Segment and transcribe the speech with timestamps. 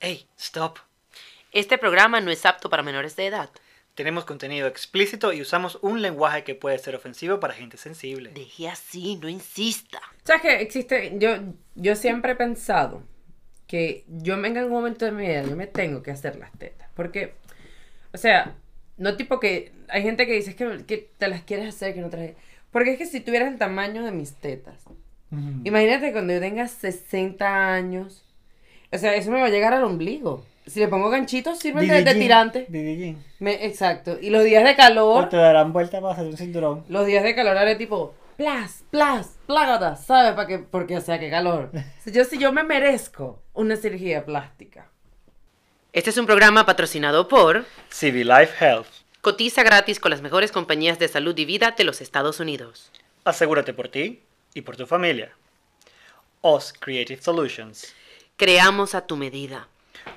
[0.00, 0.78] Hey, stop.
[1.50, 3.50] Este programa no es apto para menores de edad.
[3.96, 8.30] Tenemos contenido explícito y usamos un lenguaje que puede ser ofensivo para gente sensible.
[8.32, 10.00] Deje así, no insista.
[10.22, 10.60] ¿Sabes qué?
[10.60, 11.14] Existe.
[11.18, 11.38] Yo,
[11.74, 13.02] yo siempre he pensado
[13.66, 16.52] que yo venga en un momento de mi vida, yo me tengo que hacer las
[16.52, 16.88] tetas.
[16.94, 17.34] Porque,
[18.12, 18.54] o sea,
[18.98, 19.72] no tipo que.
[19.88, 22.30] Hay gente que dice que, que te las quieres hacer, que no te las.
[22.70, 24.84] Porque es que si tuvieras el tamaño de mis tetas,
[25.64, 28.27] imagínate cuando yo tenga 60 años.
[28.92, 30.44] O sea, eso me va a llegar al ombligo.
[30.66, 32.66] Si le pongo ganchitos, sirven de, de tirante.
[32.68, 33.16] BBG.
[33.40, 34.18] Me- exacto.
[34.20, 35.24] Y los días de calor.
[35.24, 36.84] O te darán vuelta para hacer un cinturón.
[36.88, 40.32] Los días de calor haré tipo plas, plas, plágata, ¿sabes?
[40.32, 41.70] Para que, porque, o sea, qué calor.
[42.04, 44.86] Si yo, si yo me merezco una cirugía plástica.
[45.92, 48.86] Este es un programa patrocinado por CV Life Health.
[49.20, 52.90] Cotiza gratis con las mejores compañías de salud y vida de los Estados Unidos.
[53.24, 54.20] Asegúrate por ti
[54.54, 55.32] y por tu familia.
[56.42, 57.94] OS Creative Solutions.
[58.38, 59.66] Creamos a tu medida.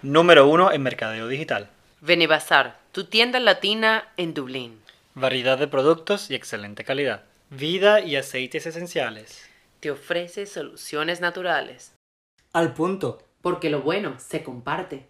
[0.03, 1.71] Número uno en mercadeo digital.
[2.01, 4.79] Benebazar, tu tienda latina en Dublín.
[5.15, 7.23] Variedad de productos y excelente calidad.
[7.49, 9.49] Vida y aceites esenciales.
[9.79, 11.95] Te ofrece soluciones naturales.
[12.53, 13.23] Al punto.
[13.41, 15.07] Porque lo bueno se comparte.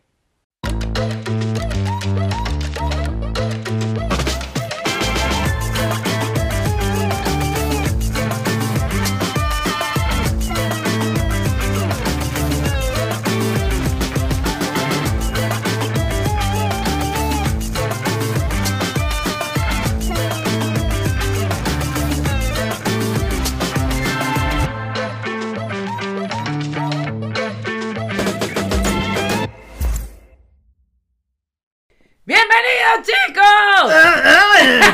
[32.92, 33.94] ¡Bienvenidos, chicos!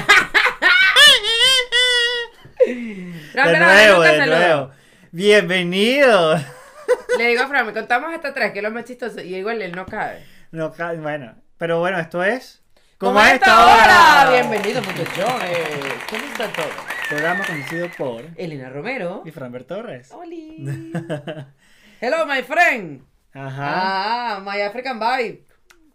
[3.35, 4.71] No, de nuevo, de nuevo.
[5.11, 6.35] Bienvenido.
[7.17, 9.21] Le digo a Fran, me contamos hasta tres, que es lo más chistoso.
[9.21, 10.25] Y igual él no cabe.
[10.51, 12.61] No, ca- bueno, pero bueno, esto es.
[12.97, 14.31] ¡Como a esta hora!
[14.31, 15.59] Bienvenidos, muchachones.
[16.09, 16.65] ¿Cómo está todo?
[17.09, 18.25] Programa conducido por.
[18.35, 19.21] Elena Romero.
[19.25, 20.11] Y Franbert Torres.
[20.11, 20.91] Oli.
[22.01, 23.03] Hello, my friend.
[23.33, 24.35] Ajá.
[24.35, 25.43] Ah, my African vibe.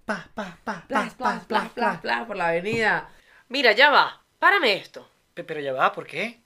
[0.04, 3.08] Pa, pa, pa, Plas, plas, plas, plas, plas, por la avenida.
[3.48, 4.20] Mira, ya va.
[4.38, 5.08] Párame esto.
[5.34, 6.40] Pe- Pero ya va, ¿por qué?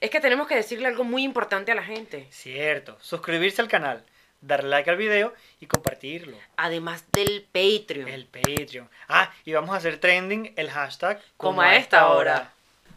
[0.00, 2.28] Es que tenemos que decirle algo muy importante a la gente.
[2.30, 2.98] Cierto.
[3.00, 4.04] Suscribirse al canal,
[4.40, 6.36] darle like al video y compartirlo.
[6.56, 8.08] Además del Patreon.
[8.08, 8.88] El Patreon.
[9.08, 12.52] Ah, y vamos a hacer trending el hashtag Como a esta hora.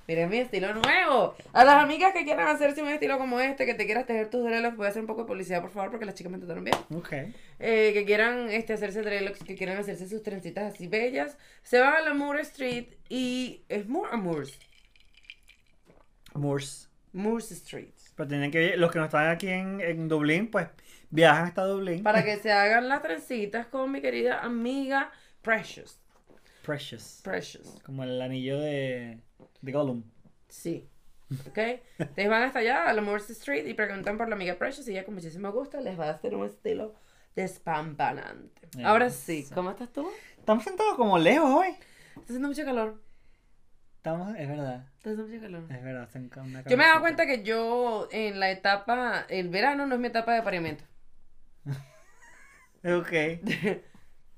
[0.08, 1.36] Miren mi estilo nuevo.
[1.54, 4.44] A las amigas que quieran hacerse un estilo como este, que te quieras tener tus
[4.44, 6.66] dreadlocks, voy a hacer un poco de publicidad, por favor, porque las chicas me trataron
[6.66, 6.76] bien.
[6.94, 7.14] Ok.
[7.64, 11.94] Eh, que quieran este, hacerse dreadlocks, que quieran hacerse sus trencitas así bellas, se van
[11.94, 13.64] a la Moore Street y...
[13.70, 14.60] ¿Es Moore o Moores?
[16.34, 16.90] Moors.
[17.14, 17.94] Moores Street.
[18.16, 18.78] Pero tienen que.
[18.78, 20.68] Los que no están aquí en, en Dublín, pues
[21.10, 22.04] viajan hasta Dublín.
[22.04, 25.12] Para que se hagan las trencitas con mi querida amiga
[25.42, 26.00] Precious.
[26.64, 27.22] Precious.
[27.24, 27.80] Precious.
[27.84, 29.20] Como el anillo de.
[29.62, 30.04] de Gollum.
[30.48, 30.88] Sí.
[31.48, 31.58] ¿Ok?
[31.98, 34.92] Entonces van hasta allá, a la Morse Street, y preguntan por la amiga Precious y
[34.92, 36.94] ella con muchísimo gusto les va a hacer un estilo
[37.36, 38.62] despampanante.
[38.84, 39.48] Ahora sí.
[39.54, 40.10] ¿cómo estás tú?
[40.38, 41.70] Estamos sentados como lejos hoy.
[42.10, 43.02] Está haciendo mucho calor.
[43.98, 44.36] Estamos.
[44.38, 44.88] Es verdad.
[44.98, 45.64] Está haciendo mucho calor.
[45.70, 46.10] Es verdad.
[46.30, 49.96] ca- una Yo me he dado cuenta que yo en la etapa, el verano no
[49.96, 50.84] es mi etapa de apareamiento.
[52.84, 53.12] Ok.
[53.12, 53.82] ¿Es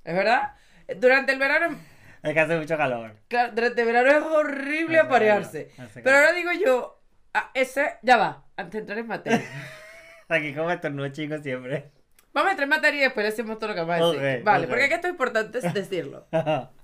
[0.03, 0.55] verdad?
[0.97, 1.77] Durante el verano,
[2.21, 3.15] Es que hace mucho calor.
[3.29, 5.67] claro, durante el verano es horrible Hace aparearse.
[5.77, 6.19] calor, Pero calor.
[6.19, 7.01] ahora digo yo,
[7.33, 9.41] ah, ese, ya va, antes de entrar en materia.
[10.27, 11.91] Aquí como estornudo chicos siempre.
[12.33, 14.39] Vamos a entrar en materia y después decimos todo lo que vamos a decir.
[14.39, 14.69] Ok, vale, ok.
[14.69, 16.25] porque es que esto es importante decirlo.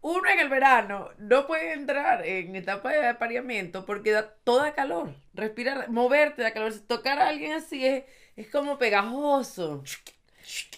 [0.00, 5.14] Uno en el verano no puede entrar en etapa de apareamiento porque da toda calor.
[5.34, 6.72] Respirar, moverte da calor.
[6.86, 8.04] Tocar a alguien así es,
[8.36, 9.82] es como pegajoso.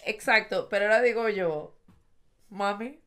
[0.05, 1.75] Exacto, pero ahora digo yo,
[2.49, 2.99] mami,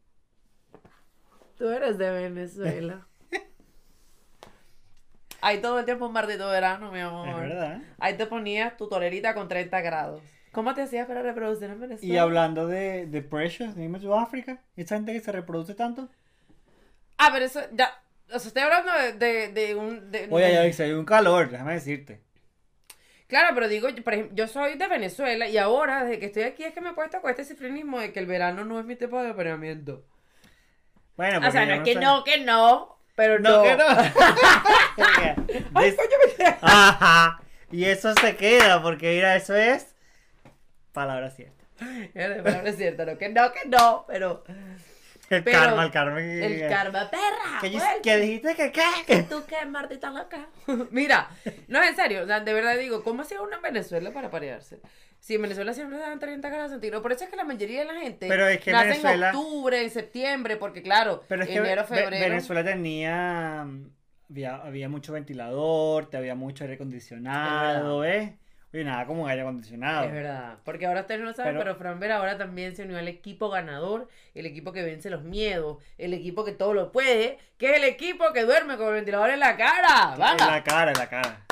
[1.58, 3.06] tú eres de Venezuela.
[5.40, 7.28] Ahí todo el tiempo un maldito verano, mi amor.
[7.28, 7.82] es verdad.
[7.98, 10.22] Ahí te ponías tu tolerita con 30 grados.
[10.52, 12.14] ¿Cómo te hacías para reproducir en Venezuela?
[12.14, 16.08] Y hablando de, de Precious, dime Sudáfrica, esa gente que se reproduce tanto.
[17.18, 17.90] Ah, pero eso ya.
[18.34, 20.10] O sea, estoy hablando de, de, de un.
[20.10, 22.20] de- Oye, ya dice, hay un calor, déjame decirte.
[23.28, 26.42] Claro, pero digo, yo, por ejemplo, yo soy de Venezuela y ahora, desde que estoy
[26.42, 28.84] aquí, es que me he puesto con este cifrinismo de que el verano no es
[28.84, 30.04] mi tipo de apareamiento.
[31.16, 32.00] Bueno, O porque sea, no es que sé.
[32.00, 33.56] no, que no, pero no.
[33.56, 33.84] No, que no.
[35.74, 37.40] Ay, coño, me- Ajá.
[37.70, 39.91] Y eso se queda, porque mira, eso es
[40.92, 41.64] palabra cierta.
[42.44, 44.44] Palabra cierta, no, que no, que no, pero.
[45.30, 46.20] El Pero- karma, el karma.
[46.20, 47.58] El karma, perra.
[47.62, 48.02] Que, vuelve.
[48.02, 49.22] que dijiste que qué.
[49.22, 50.46] ¿Tú qué, Martita loca?
[50.90, 51.30] Mira,
[51.68, 54.30] no es en serio, o sea, de verdad digo, ¿cómo hacía uno en Venezuela para
[54.30, 54.80] parearse?
[55.20, 57.86] Si en Venezuela siempre dan 30 grados centígrados, por eso es que la mayoría de
[57.86, 61.48] la gente Pero es que nace Venezuela- en octubre, en septiembre, porque claro, Pero es
[61.48, 62.10] que enero, febrero.
[62.10, 63.66] Venezuela tenía.
[64.28, 68.36] Había, había mucho ventilador, te había mucho aire acondicionado, ¿eh?
[68.74, 70.04] Oye, nada como un aire acondicionado.
[70.06, 72.84] Es verdad, porque ahora ustedes no lo saben, Pero- pero, Fran Vera ahora también se
[72.84, 76.90] unió al equipo ganador, el equipo que vence los miedos, el equipo que todo lo
[76.90, 80.12] puede, que es el equipo que duerme con el ventilador en la cara.
[80.14, 80.46] En ¡Vamos!
[80.46, 81.46] la cara, en la cara.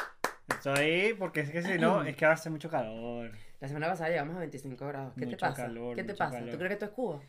[0.49, 3.31] Estoy ahí porque es que si no, es que hace mucho calor.
[3.61, 5.12] La semana pasada llegamos a 25 grados.
[5.19, 5.64] ¿Qué te pasa?
[5.64, 6.37] calor, ¿Qué te pasa?
[6.38, 6.50] calor.
[6.50, 7.20] ¿Tú crees que esto es Cuba?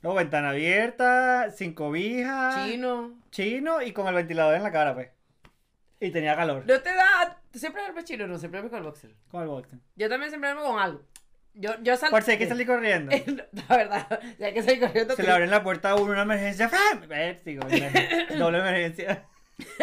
[0.00, 2.64] No, ventana abierta, sin cobija.
[2.64, 3.12] Chino.
[3.30, 5.10] Chino y con el ventilador en la cara, pues.
[6.00, 6.64] Y tenía calor.
[6.66, 7.37] No te da.
[7.50, 8.38] ¿Tú siempre duermes chino no?
[8.38, 9.14] Siempre duermes con el boxer.
[9.30, 9.78] Con el boxer.
[9.96, 11.02] Yo también siempre duermo con algo.
[11.54, 12.14] Yo, yo salgo.
[12.14, 13.10] Por si hay que salir corriendo.
[13.68, 15.16] La verdad, ya hay que salir corriendo.
[15.16, 16.70] Se le abren la puerta a uno, una emergencia.
[17.08, 19.24] Vértigo, emergen- Doble emergencia.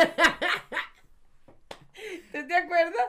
[2.31, 3.05] ¿Tú te acuerdas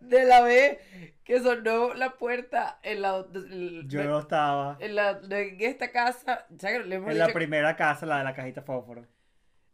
[0.00, 0.78] de la vez
[1.24, 3.24] que sonó la puerta en la.
[3.34, 4.76] el- Yo no estaba.
[4.80, 6.46] En, la, en esta casa.
[6.58, 6.86] ¿sabes?
[6.86, 9.06] Le hemos En la primera casa, la de la cajita fósforo.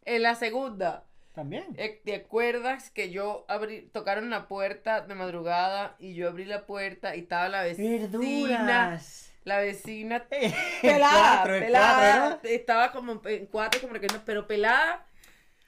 [0.04, 1.04] en la segunda.
[1.36, 1.66] También.
[1.76, 6.64] Eh, ¿Te acuerdas que yo abrí, tocaron la puerta de madrugada y yo abrí la
[6.64, 8.98] puerta y estaba la vecina,
[9.44, 15.04] la vecina El pelada, cuatro, pelada, estaba como en cuatro, como que no, pero pelada,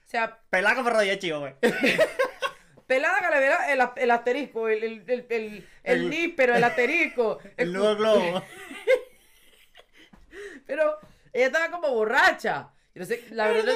[0.06, 1.52] o sea, Pelada como rodilla chivo, güey.
[2.86, 6.64] pelada que le viera el, el asterisco, el, el, el, el, el El- níspero, el
[6.64, 8.42] asterisco, El nudo globo.
[10.66, 10.98] pero
[11.34, 12.70] ella estaba como borracha.
[12.98, 13.74] Yo no sé, la verdad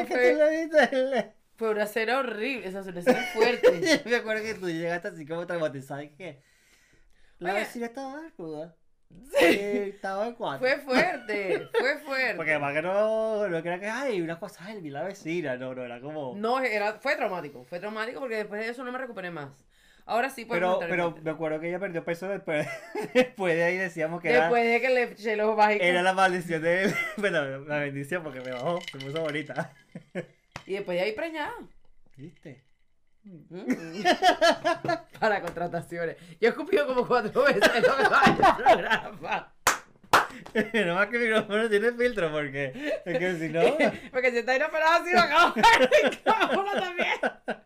[0.00, 4.02] es que fue, una cena horrible, esa fue una cena fuerte.
[4.04, 6.42] Me acuerdo que tú llegaste así como traumatizada y que
[7.38, 7.60] la Oye.
[7.60, 8.74] vecina estaba desnuda.
[9.08, 9.46] Sí.
[9.46, 10.66] Sí, estaba en cuatro.
[10.66, 12.34] Fue fuerte, fue fuerte.
[12.34, 15.56] Porque además que no, no era que, ay, una cosa, ay, vi la vecina.
[15.56, 16.34] No, no, era como.
[16.34, 17.62] No, era, fue traumático.
[17.62, 19.64] Fue traumático porque después de eso no me recuperé más.
[20.06, 22.66] Ahora sí podemos pero, pero me acuerdo que ella perdió peso después.
[23.14, 26.62] después de ahí decíamos que era, Después de que le eché los era la maldición
[26.62, 26.94] de él.
[27.16, 29.72] Bueno, la bendición porque me bajó, se puso bonita.
[30.66, 31.54] Y después de ahí preñada.
[32.16, 32.62] ¿Viste?
[33.22, 34.02] Mm.
[35.18, 36.16] Para contrataciones.
[36.38, 39.54] Yo he escupido como cuatro veces en lo que va del programa.
[40.86, 43.62] no más que el micrófono tiene filtro porque es que si no.
[44.12, 45.62] Porque si está inoperado así, me acabo de
[46.02, 47.64] el también.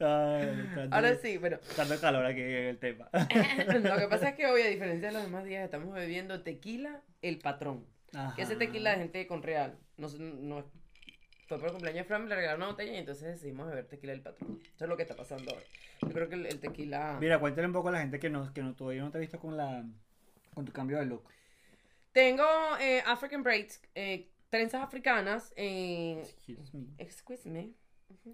[0.00, 1.58] Ay, Ahora sí, bueno.
[1.76, 3.08] Tanto calor aquí en el tema.
[3.12, 7.00] Lo que pasa es que hoy, a diferencia de los demás días, estamos bebiendo tequila
[7.22, 7.86] el patrón.
[8.36, 8.58] Que ese Ajá.
[8.58, 9.76] tequila de gente con real.
[9.96, 10.64] No, no,
[11.48, 14.12] fue por el cumpleaños de Fran, le regalaron una botella y entonces decidimos beber tequila
[14.12, 14.60] del patrón.
[14.74, 15.62] Eso es lo que está pasando hoy.
[16.02, 17.16] Yo creo que el, el tequila.
[17.20, 19.20] Mira, cuéntale un poco a la gente que no, que no todavía no te ha
[19.20, 19.84] visto con la
[20.54, 21.24] con tu cambio de look.
[22.12, 22.44] Tengo
[22.80, 25.52] eh, African braids, eh, trenzas africanas.
[25.56, 26.86] Eh, Excuse me.
[26.98, 27.70] excuse me,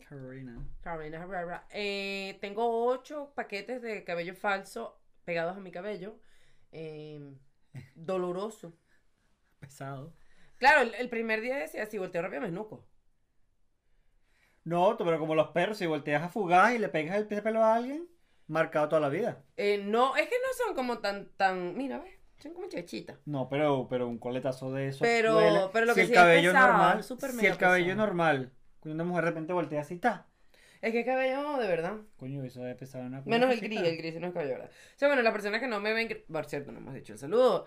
[0.08, 0.58] Carolina.
[0.82, 1.66] Carolina Herrera.
[1.70, 6.18] Eh, tengo ocho paquetes de cabello falso pegados a mi cabello.
[6.72, 7.20] Eh,
[7.94, 8.76] doloroso.
[9.58, 10.14] Pesado.
[10.58, 12.86] Claro, el, el primer día decía, si volteo rápido me esnuco.
[14.64, 17.74] No, pero como los perros, si volteas a fugar y le pegas el pelo a
[17.74, 18.06] alguien,
[18.46, 19.42] marcado toda la vida.
[19.56, 23.18] Eh, no, es que no son como tan, tan, mira, ves, son como chechitas.
[23.24, 24.98] No, pero, pero un coletazo de eso.
[25.00, 25.60] Pero- duele.
[25.72, 28.06] pero lo si que el sí es cabello pesado, normal, si el cabello pesado.
[28.06, 30.26] normal, cuando una mujer de repente voltea así, está.
[30.80, 31.98] Es que es cabello de verdad.
[32.16, 34.70] Coño, eso debe pesar una Menos el gris, el gris no es cabello, ¿verdad?
[34.70, 37.18] O sea, bueno, las personas que no me ven, por cierto, no hemos dicho el
[37.18, 37.66] saludo.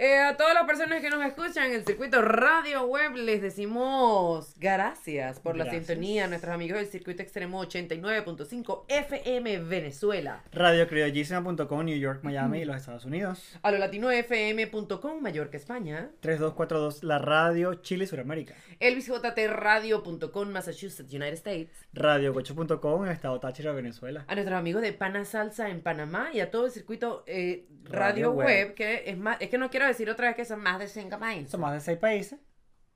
[0.00, 4.54] Eh, a todas las personas que nos escuchan en el circuito radio web les decimos
[4.60, 12.20] gracias por la sintonía, nuestros amigos del circuito extremo 89.5 FM Venezuela, Radiocriollisima.com, New York,
[12.22, 13.58] Miami y los Estados Unidos.
[13.60, 18.54] a lo latinofm.com Mallorca, España, 3242, la radio, Chile, Sudamérica.
[18.78, 24.24] elvisjtradio.com Massachusetts, United States, Radio8.com, en el estado Táchira, Venezuela.
[24.28, 27.98] a nuestros amigos de Pana Salsa en Panamá y a todo el circuito eh, radio,
[27.98, 28.74] Radio web, web.
[28.74, 31.18] que es más, es que no quiero decir otra vez que son más de cinco
[31.18, 31.50] países.
[31.50, 32.38] Son más de seis países.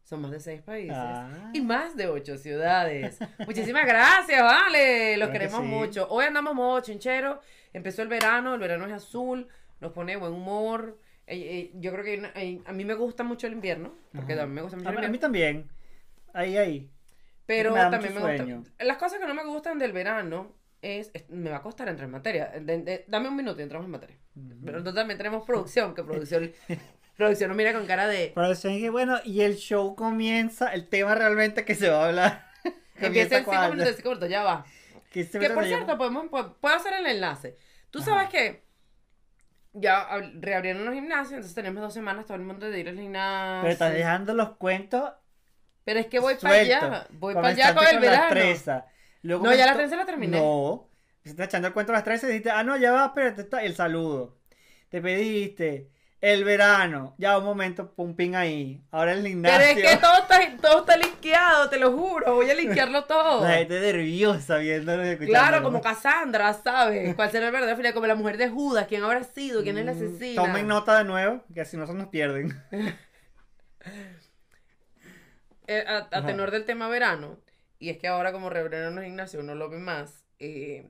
[0.04, 1.50] Son más de seis países Ah.
[1.54, 3.18] y más de ocho ciudades.
[3.46, 5.16] Muchísimas gracias, vale.
[5.16, 5.66] Los que queremos sí.
[5.66, 6.06] mucho.
[6.10, 7.40] Hoy andamos modo chinchero.
[7.72, 9.48] Empezó el verano, el verano es azul,
[9.80, 10.98] nos pone buen humor.
[11.26, 14.42] Eh, eh, yo creo que eh, a mí me gusta mucho el invierno, porque Ajá.
[14.42, 15.20] a mí me gusta mucho A, el a mí invierno.
[15.20, 15.70] también.
[16.34, 16.90] Ahí, ahí.
[17.46, 18.84] pero me también me gusta.
[18.84, 20.52] Las cosas que no me gustan del verano
[20.82, 22.48] es, es- me va a costar entrar en materia.
[22.60, 24.16] De- de- dame un minuto y entramos en materia.
[24.34, 26.52] Pero nosotros también tenemos producción, que producción,
[27.16, 31.14] producción nos mira con cara de se dije, bueno, y el show comienza, el tema
[31.14, 32.46] realmente que se va a hablar.
[32.96, 33.74] Empieza en cinco cuando?
[33.74, 34.66] minutos, cinco minutos, ya va.
[35.10, 37.56] Que, Que por cierto, podemos, pu- puedo hacer el enlace.
[37.90, 38.10] Tú Ajá.
[38.10, 38.64] sabes que
[39.74, 42.98] ya ab- reabrieron los gimnasios, entonces tenemos dos semanas todo el mundo de ir al
[42.98, 43.62] gimnasio.
[43.62, 45.12] Pero estás dejando los cuentos
[45.84, 48.34] Pero es que voy para allá, voy para allá con el la verano.
[49.22, 50.38] Luego No, ya la comenzó- trenza la terminé.
[50.40, 50.88] No.
[51.24, 53.42] Se está echando el cuento a las 13 y dijiste, ah, no, ya va, espérate,
[53.42, 54.38] está el saludo.
[54.88, 55.88] Te pediste
[56.20, 57.14] el verano.
[57.18, 58.82] Ya, un momento, pum, ping ahí.
[58.90, 59.66] Ahora el Pero gimnasio.
[59.84, 63.44] es que todo está, todo está linkeado, te lo juro, voy a linkearlo todo.
[63.44, 67.14] La gente nerviosa viéndolo y Claro, como Cassandra, ¿sabes?
[67.14, 67.94] ¿Cuál será el verdadero final?
[67.94, 69.62] Como la mujer de Judas, ¿quién habrá sido?
[69.62, 70.42] ¿Quién es la Mm, asesina?
[70.42, 72.60] Tomen nota de nuevo, que así no se nos pierden.
[75.68, 77.38] Eh, a, a tenor del tema verano,
[77.82, 80.88] y es que ahora como reabrieron los gimnasios, no lo ve más, eh,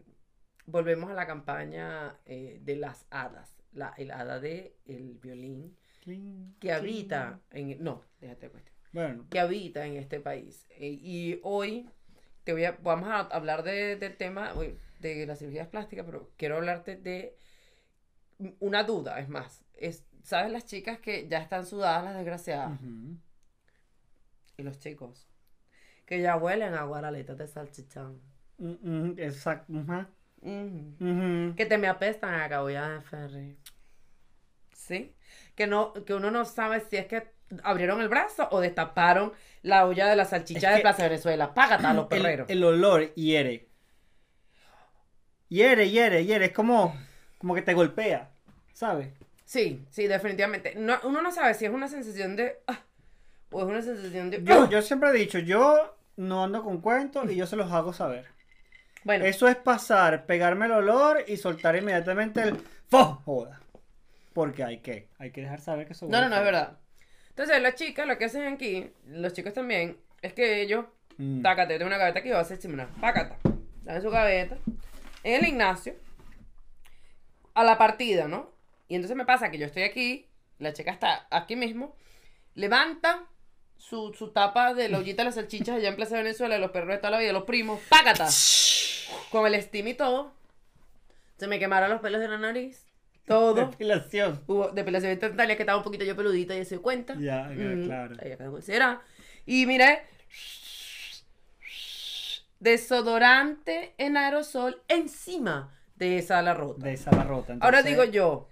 [0.66, 3.56] volvemos a la campaña eh, de las hadas.
[3.72, 5.76] La, el hada de el violín
[6.60, 7.82] que habita en...
[7.82, 8.76] No, déjate de cuestión.
[8.92, 10.66] Bueno, que habita en este país.
[10.70, 11.88] Eh, y hoy
[12.44, 14.52] te voy a, vamos a hablar de- del tema
[15.00, 17.36] de las cirugías plásticas, pero quiero hablarte de
[18.60, 19.64] una duda, es más.
[19.74, 22.78] Es, ¿Sabes las chicas que ya están sudadas, las desgraciadas?
[24.58, 25.31] Y los chicos
[26.12, 28.20] que ya huelen a guaraletas de salchichón.
[28.58, 29.72] Mm, mm, Exacto.
[30.42, 33.56] Que te me apestan a cabulla de ferry.
[34.74, 35.16] ¿Sí?
[35.54, 39.86] Que, no, que uno no sabe si es que abrieron el brazo o destaparon la
[39.86, 41.54] olla de la salchicha Es de Plaza Venezuela.
[41.54, 42.50] Págata a los perreros.
[42.50, 43.70] el olor hiere.
[45.48, 46.44] Hiere, hiere, hiere.
[46.44, 46.94] Es como,
[47.38, 48.32] como que te golpea,
[48.74, 49.08] ¿sabes?
[49.46, 50.74] Sí, sí, definitivamente.
[50.76, 52.58] No, uno no sabe si es una sensación de...
[52.66, 52.80] ah,
[53.50, 54.42] o es una sensación de...
[54.44, 54.68] Yo, ah.
[54.70, 58.26] yo siempre he dicho, yo no ando con cuentos y yo se los hago saber.
[59.04, 62.56] Bueno, Eso es pasar, pegarme el olor y soltar inmediatamente el
[62.88, 63.20] ¡fo!
[63.24, 63.60] Joda.
[64.32, 66.78] Porque hay que, hay que dejar saber que eso no, no, no, es verdad.
[67.30, 70.86] Entonces, las chicas lo que hacen aquí, los chicos también, es que ellos...
[71.18, 71.42] Mm.
[71.42, 72.88] Tácate, yo tengo una gaveta aquí, voy a hacer chimena.
[73.00, 73.36] Pácata.
[73.82, 74.56] Dame su gaveta.
[75.24, 75.94] En el gimnasio.
[77.54, 78.50] A la partida, ¿no?
[78.88, 80.28] Y entonces me pasa que yo estoy aquí,
[80.58, 81.96] la chica está aquí mismo,
[82.54, 83.26] levanta
[83.82, 86.70] su, su tapa de la ollita de las salchichas allá en Plaza Venezuela, de los
[86.70, 88.28] perros de toda la vida, los primos, pácata.
[89.30, 90.32] Con el steam y todo.
[91.36, 92.86] Se me quemaron los pelos de la nariz.
[93.26, 93.54] Todo.
[93.54, 94.40] Depilación.
[94.46, 97.14] Hubo depilación instantánea que estaba un poquito yo peludita y se dio cuenta.
[97.18, 98.16] Ya, Mm, claro.
[98.22, 99.02] ahí acá será.
[99.46, 100.02] Y mire,
[102.60, 106.84] desodorante en aerosol encima de esa ala rota.
[106.84, 107.54] De esa la rota.
[107.60, 108.48] Ahora entonces- digo yo,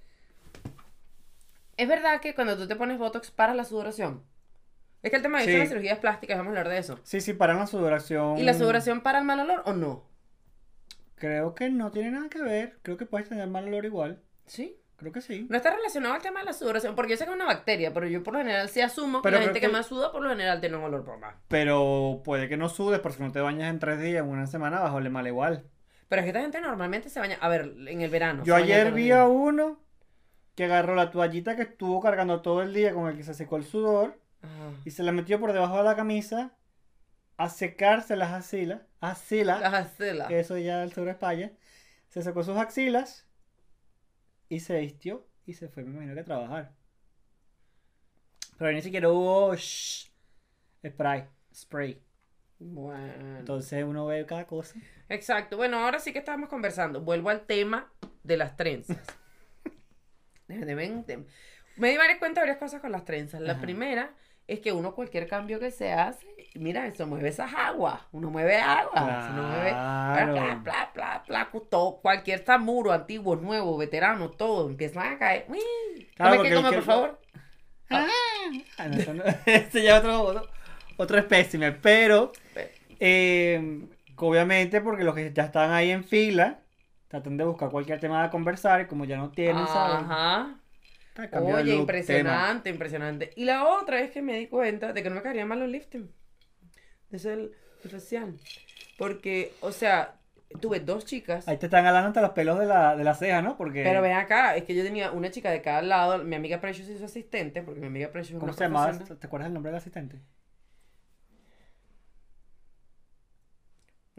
[1.76, 4.22] ¿es verdad que cuando tú te pones Botox para la sudoración?
[5.02, 5.56] Es que el tema de Sí.
[5.58, 6.98] las cirugías plásticas, vamos a hablar de eso.
[7.02, 8.36] Sí, sí, para la sudoración.
[8.38, 10.04] ¿Y la sudoración para el mal olor o no?
[11.14, 12.78] Creo que no tiene nada que ver.
[12.82, 14.20] Creo que puedes tener mal olor igual.
[14.46, 14.76] ¿Sí?
[14.96, 15.46] Creo que sí.
[15.48, 17.92] No está relacionado al tema de la sudoración, porque yo sé que es una bacteria,
[17.94, 20.22] pero yo por lo general sí asumo que la gente que, que- más suda por
[20.22, 21.36] lo general tiene un olor por más.
[21.48, 24.46] Pero puede que no sudes porque si no te bañas en tres días, en una
[24.46, 25.64] semana vas a oler mal igual.
[26.08, 28.42] Pero es que esta gente normalmente se baña, a ver, en el verano.
[28.44, 29.80] Yo ayer vi a uno
[30.54, 33.56] que agarró la toallita que estuvo cargando todo el día con el que se secó
[33.56, 34.72] el sudor Ajá.
[34.84, 36.52] y se la metió por debajo de la camisa
[37.36, 38.82] a secarse las axilas.
[39.00, 40.28] Axilas, Las axilas.
[40.28, 41.52] que eso ya del sur de España.
[42.08, 43.26] Se secó sus axilas
[44.48, 46.72] y se vistió y se fue, me imagino que a trabajar.
[48.58, 50.10] Pero ni siquiera hubo shh,
[50.86, 52.02] spray, spray.
[52.58, 53.38] Bueno.
[53.38, 54.78] Entonces uno ve cada cosa.
[55.08, 55.56] Exacto.
[55.56, 57.00] Bueno, ahora sí que estábamos conversando.
[57.00, 57.90] Vuelvo al tema
[58.22, 58.98] de las trenzas.
[60.48, 61.24] De- ven- de-
[61.76, 63.40] Me di varias cuenta de varias cosas con las trenzas.
[63.40, 63.62] La Ajá.
[63.62, 64.14] primera
[64.52, 68.00] es que uno cualquier cambio que se hace, mira, eso mueve esas aguas.
[68.12, 69.28] Uno mueve agua.
[69.32, 70.32] Uno mueve Claro.
[70.32, 70.54] Bla, bla,
[70.94, 75.46] bla, bla, bla, todo, cualquier tamuro, antiguo, nuevo, veterano, todo, empiezan a caer.
[75.48, 75.60] Uy,
[76.16, 77.20] Claro, come que por favor.
[77.90, 78.06] Ah,
[78.88, 80.48] no, eso no- ese ya es otro, otro,
[80.96, 82.32] otro espécimen, pero
[82.98, 86.60] eh, obviamente porque los que ya están ahí en fila
[87.08, 89.64] tratan de buscar cualquier tema de conversar y como ya no tienen.
[89.64, 90.48] Ajá.
[90.48, 90.59] De
[91.32, 93.30] Oye, look, impresionante, impresionante.
[93.36, 95.68] Y la otra es que me di cuenta de que no me caería mal los
[95.68, 96.10] lifting.
[97.10, 97.52] Es el,
[97.84, 98.36] el facial.
[98.98, 100.20] Porque, o sea,
[100.60, 101.46] tuve dos chicas.
[101.48, 103.56] Ahí te están hablando hasta los pelos de la, de la ceja, ¿no?
[103.56, 106.60] Porque, Pero ven acá, es que yo tenía una chica de cada lado, mi amiga
[106.60, 108.86] Precious y su asistente, porque mi amiga Precious es ¿cómo una se llamaba?
[108.88, 109.18] profesional.
[109.18, 110.20] ¿Te acuerdas el nombre del asistente?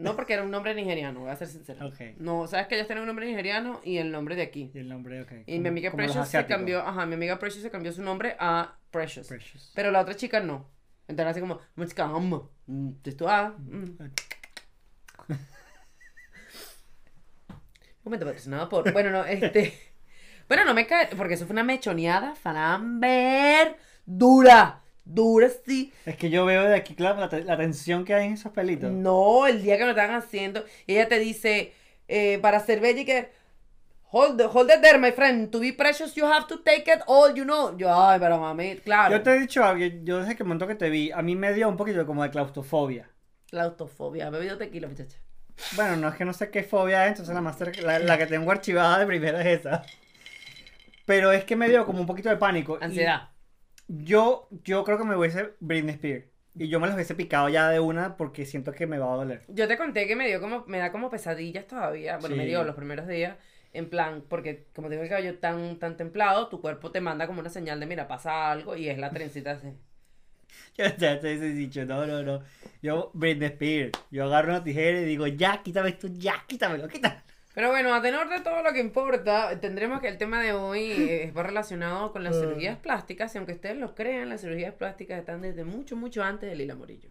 [0.02, 1.86] No, porque era un nombre nigeriano, voy a ser sincera.
[1.86, 2.00] Ok.
[2.18, 4.70] No, sabes que ellos tienen un nombre nigeriano y el nombre de aquí.
[4.74, 5.32] Y el nombre, ok.
[5.46, 8.76] Y mi amiga Precious se cambió, ajá, mi amiga Precious se cambió su nombre a
[8.90, 9.28] Precious.
[9.28, 9.72] Precious.
[9.74, 10.68] Pero la otra chica no.
[11.08, 11.82] Entonces así como, mm,
[13.26, 14.10] ah, mm.
[18.04, 18.92] Un momento patrocinado por.
[18.92, 19.72] Bueno, no, este.
[20.48, 21.08] Bueno, no me cae.
[21.16, 23.76] Porque eso fue una mechoneada, Fanamber.
[24.04, 24.81] Dura.
[25.04, 25.92] Dura, sí.
[26.06, 28.90] Es que yo veo de aquí, claro, la, la tensión que hay en esos pelitos.
[28.92, 30.64] No, el día que lo estaban haciendo.
[30.86, 31.72] Ella te dice,
[32.08, 33.30] eh, para ser bella y que.
[34.14, 35.50] hold, hold it there, my friend.
[35.50, 37.76] To be precious, you have to take it all, you know.
[37.76, 39.16] Yo, ay, pero mami, claro.
[39.16, 41.52] Yo te he dicho algo, yo desde que momento que te vi, a mí me
[41.52, 43.08] dio un poquito como de claustrofobia.
[43.50, 44.28] Claustrofobia.
[44.28, 45.18] He bebido tequila, muchacha.
[45.76, 48.16] Bueno, no es que no sé qué fobia es, entonces la, más cerca- la, la
[48.18, 49.82] que tengo archivada de primera es esa.
[51.04, 52.78] Pero es que me dio como un poquito de pánico.
[52.80, 53.28] y Ansiedad.
[53.98, 56.24] Yo, yo creo que me hubiese Britney Spears.
[56.54, 59.16] Y yo me los hubiese picado ya de una porque siento que me va a
[59.16, 59.42] doler.
[59.48, 62.18] Yo te conté que me dio como, me da como pesadillas todavía.
[62.18, 63.36] Bueno, me dio los primeros días.
[63.74, 67.40] En plan, porque como tengo el cabello tan, tan templado, tu cuerpo te manda como
[67.40, 69.68] una señal de, mira, pasa algo y es la trencita así.
[70.76, 72.42] Yo ya te he dicho, no, no, no.
[72.82, 73.92] Yo, Britney Spears.
[74.10, 77.22] Yo agarro una tijera y digo, ya, quítame esto, ya, quítamelo, quítamelo.
[77.54, 80.90] Pero bueno, a tenor de todo lo que importa, tendremos que el tema de hoy
[80.92, 83.34] eh, va relacionado con las cirugías plásticas.
[83.34, 86.74] Y aunque ustedes lo crean, las cirugías plásticas están desde mucho, mucho antes de Lila
[86.76, 87.10] Morillo.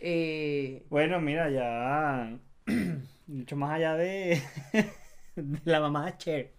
[0.00, 2.36] Eh, Bueno, mira, ya.
[3.28, 4.42] Mucho más allá de,
[5.36, 6.50] de la mamá de Cher.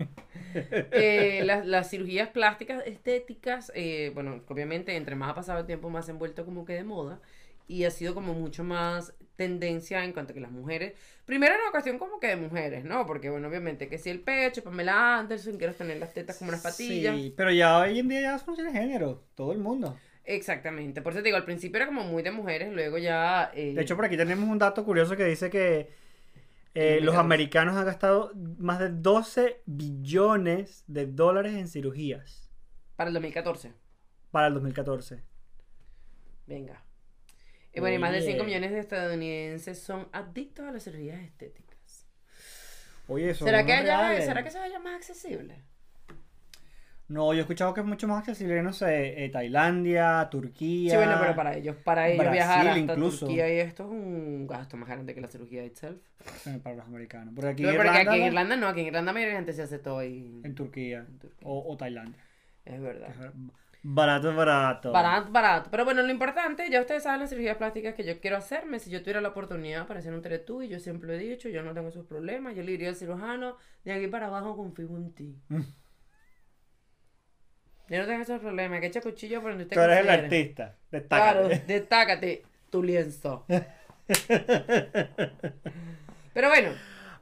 [0.56, 5.90] eh, las, las cirugías plásticas estéticas, eh, bueno, obviamente entre más ha pasado el tiempo,
[5.90, 7.20] más se han vuelto como que de moda.
[7.68, 10.94] Y ha sido como mucho más tendencia en cuanto a que las mujeres.
[11.26, 13.06] Primero era una cuestión como que de mujeres, ¿no?
[13.06, 16.62] Porque, bueno, obviamente que si el pecho, Pamela Anderson, quiero tener las tetas como unas
[16.62, 17.16] patillas.
[17.16, 20.02] Sí, pero ya hoy en día ya son de género, todo el mundo.
[20.26, 21.02] Exactamente.
[21.02, 23.52] Por eso te digo, al principio era como muy de mujeres, luego ya.
[23.54, 25.90] eh, De hecho, por aquí tenemos un dato curioso que dice que
[26.76, 32.52] eh, los americanos han gastado más de 12 billones de dólares en cirugías
[32.96, 33.74] para el 2014.
[34.32, 35.24] para el 2014.
[36.48, 36.84] Venga.
[37.74, 38.32] Y bueno, y más de Oye.
[38.34, 42.08] 5 millones de estadounidenses son adictos a las cirugías estéticas.
[43.08, 44.26] Oye, eso ¿Será no que, es eh.
[44.26, 45.56] ¿Será que se vaya más accesible?
[47.10, 50.92] No, yo he escuchado que es mucho más accesible, no sé, eh, Tailandia, Turquía.
[50.92, 53.26] Sí, bueno, pero para ellos, para ellos Brasil viajar hasta incluso.
[53.26, 56.02] Turquía y esto es un gasto más grande que la cirugía itself.
[56.46, 57.34] Bueno, para los americanos.
[57.36, 58.28] Porque aquí Pero en porque Irlanda, aquí en ¿no?
[58.28, 60.42] Irlanda no, aquí en Irlanda la mayoría de gente se hace todo ahí.
[60.44, 61.40] en Turquía, Turquía.
[61.44, 62.24] O, o Tailandia.
[62.66, 63.34] Es verdad.
[63.86, 64.92] Barato, barato.
[64.94, 65.70] Barato, barato.
[65.70, 68.80] Pero bueno, lo importante, ya ustedes saben las cirugías plásticas que yo quiero hacerme.
[68.80, 71.50] Si yo tuviera la oportunidad para hacer un teletú, y yo siempre lo he dicho,
[71.50, 72.56] yo no tengo esos problemas.
[72.56, 75.36] Yo le diría al cirujano, de aquí para abajo confío en ti.
[75.50, 75.58] yo
[78.00, 80.78] no tengo esos problemas, que eche cuchillo por donde usted Tú eres el artista.
[81.10, 81.74] Claro, Destácate.
[81.74, 83.46] destácate tu lienzo.
[86.34, 86.72] Pero bueno,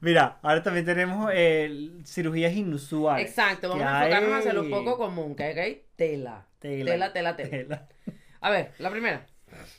[0.01, 3.29] Mira, ahora también tenemos eh, cirugías inusuales.
[3.29, 6.47] exacto, vamos a enfocarnos hacia lo poco común, que hay tela.
[6.59, 6.91] Tela.
[6.91, 7.49] Tela, tela, tela.
[7.49, 7.89] Tela.
[8.41, 9.25] A ver, la primera.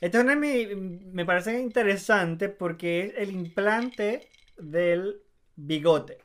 [0.01, 5.23] Esta es una mi- me parece interesante porque es el implante del
[5.57, 6.19] bigote.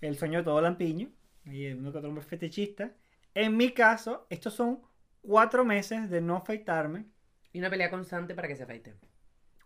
[0.00, 1.10] El sueño de todo lampiño.
[1.44, 2.92] Y uno que otro hombre fetichista.
[3.34, 4.80] En mi caso, estos son
[5.22, 7.06] cuatro meses de no afeitarme.
[7.52, 8.94] Y una pelea constante para que se afeite.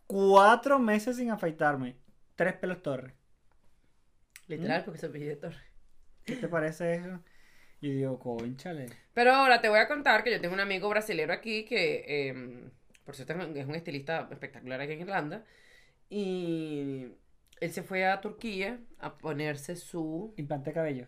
[0.07, 1.97] Cuatro meses sin afeitarme.
[2.37, 3.15] Tres pelos torres.
[4.47, 5.63] Literal, porque se pide torre.
[6.25, 7.21] ¿Qué te parece eso?
[7.81, 8.87] Yo digo, conchale.
[9.15, 12.71] Pero ahora te voy a contar que yo tengo un amigo brasilero aquí que, eh,
[13.05, 15.45] por cierto, es un- es un estilista espectacular aquí en Irlanda.
[16.09, 17.07] Y
[17.61, 21.07] él se fue a Turquía a ponerse su, Implante de cabello.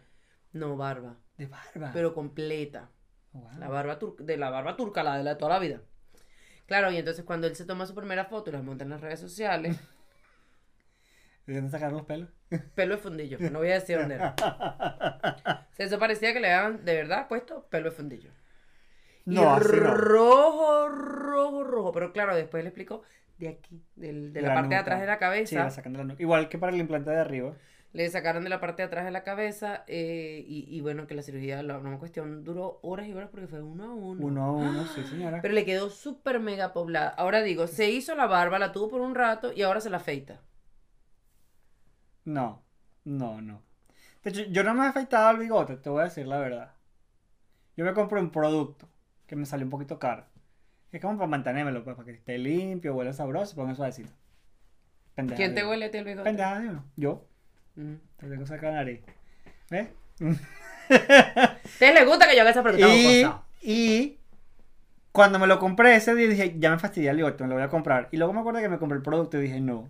[0.53, 1.91] no barba, De barba.
[1.93, 2.91] pero completa.
[3.33, 3.59] Oh, wow.
[3.59, 5.83] La barba tur- de la barba turca, la de la de toda la vida.
[6.67, 9.01] Claro, y entonces cuando él se toma su primera foto y la monta en las
[9.01, 9.77] redes sociales,
[11.47, 12.29] ¿De dónde sacaron los pelos?
[12.75, 14.35] pelo de fundillo, no voy a decir dónde era.
[15.73, 18.31] O sea, eso parecía que le habían de verdad puesto pelo de fundillo.
[19.25, 19.95] Y No, así no.
[19.95, 21.93] rojo, rojo, rojo.
[21.93, 23.03] Pero claro, después le explicó
[23.39, 25.65] de aquí, del- de la, La parte de atrás de la Sí, cabeza.
[25.65, 26.23] la sacan de la nuca.
[26.23, 27.55] Igual que para el implante de arriba.
[27.95, 29.85] Le sacaron de la parte de atrás de la cabeza.
[29.87, 33.47] eh, y, y bueno, que la cirugía, la una cuestión duró horas y horas porque
[33.47, 34.27] fue uno a uno.
[34.27, 35.41] Uno a uno, sí, señora.
[35.41, 37.09] Pero le quedó súper mega poblada.
[37.11, 39.97] Ahora digo, se hizo la barba, la tuvo por un rato y ahora se la
[39.99, 40.41] afeita.
[42.25, 42.63] No,
[43.05, 43.63] no, no.
[44.23, 46.73] De hecho, yo no me he afeitado el bigote, te voy a decir la verdad.
[47.77, 48.89] Yo me compré un producto
[49.27, 50.25] que me salió un poquito caro.
[50.93, 54.13] Es como para mantenérmelo, pues, para que esté limpio, huele sabroso, ponga suavecito.
[55.15, 56.25] Pendeja ¿Quién te huele a ti el bigote?
[56.25, 56.85] Pendeja de uno.
[56.97, 57.27] Yo.
[57.75, 57.95] Mm.
[58.19, 59.01] Te tengo cerca de la nariz.
[59.71, 59.89] ¿Ves?
[60.21, 63.27] ¿A ustedes les gusta que yo haga esa pregunta Y,
[63.63, 64.19] y
[65.13, 67.65] cuando me lo compré ese día dije, ya me fastidié el bigote, me lo voy
[67.65, 68.09] a comprar.
[68.13, 69.89] Y luego me acuerdo que me compré el producto y dije, no.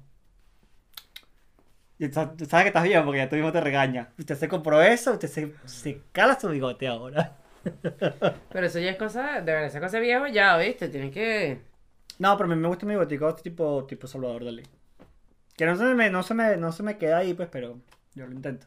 [2.09, 4.09] Tú tú sabes que estás bien porque ya tu mismo te regaña.
[4.19, 7.37] Usted se compró eso, usted se, se cala su bigote ahora.
[8.53, 10.89] Pero eso ya es cosa, de verdad, esa cosa viejo ya, ¿viste?
[10.89, 11.61] Tienen que...
[12.19, 14.63] No, pero a mí me gusta mi bigotico tipo, tipo Salvador Dalí.
[15.57, 17.81] Que no se, me, no, se me, no se me queda ahí, pues, pero
[18.15, 18.67] yo lo intento.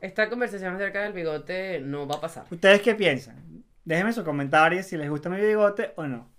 [0.00, 2.46] Esta conversación acerca del bigote no va a pasar.
[2.50, 3.64] ¿Ustedes qué piensan?
[3.84, 6.30] Déjenme sus comentarios si les gusta mi bigote o no.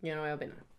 [0.00, 0.69] Yo no voy a opinar.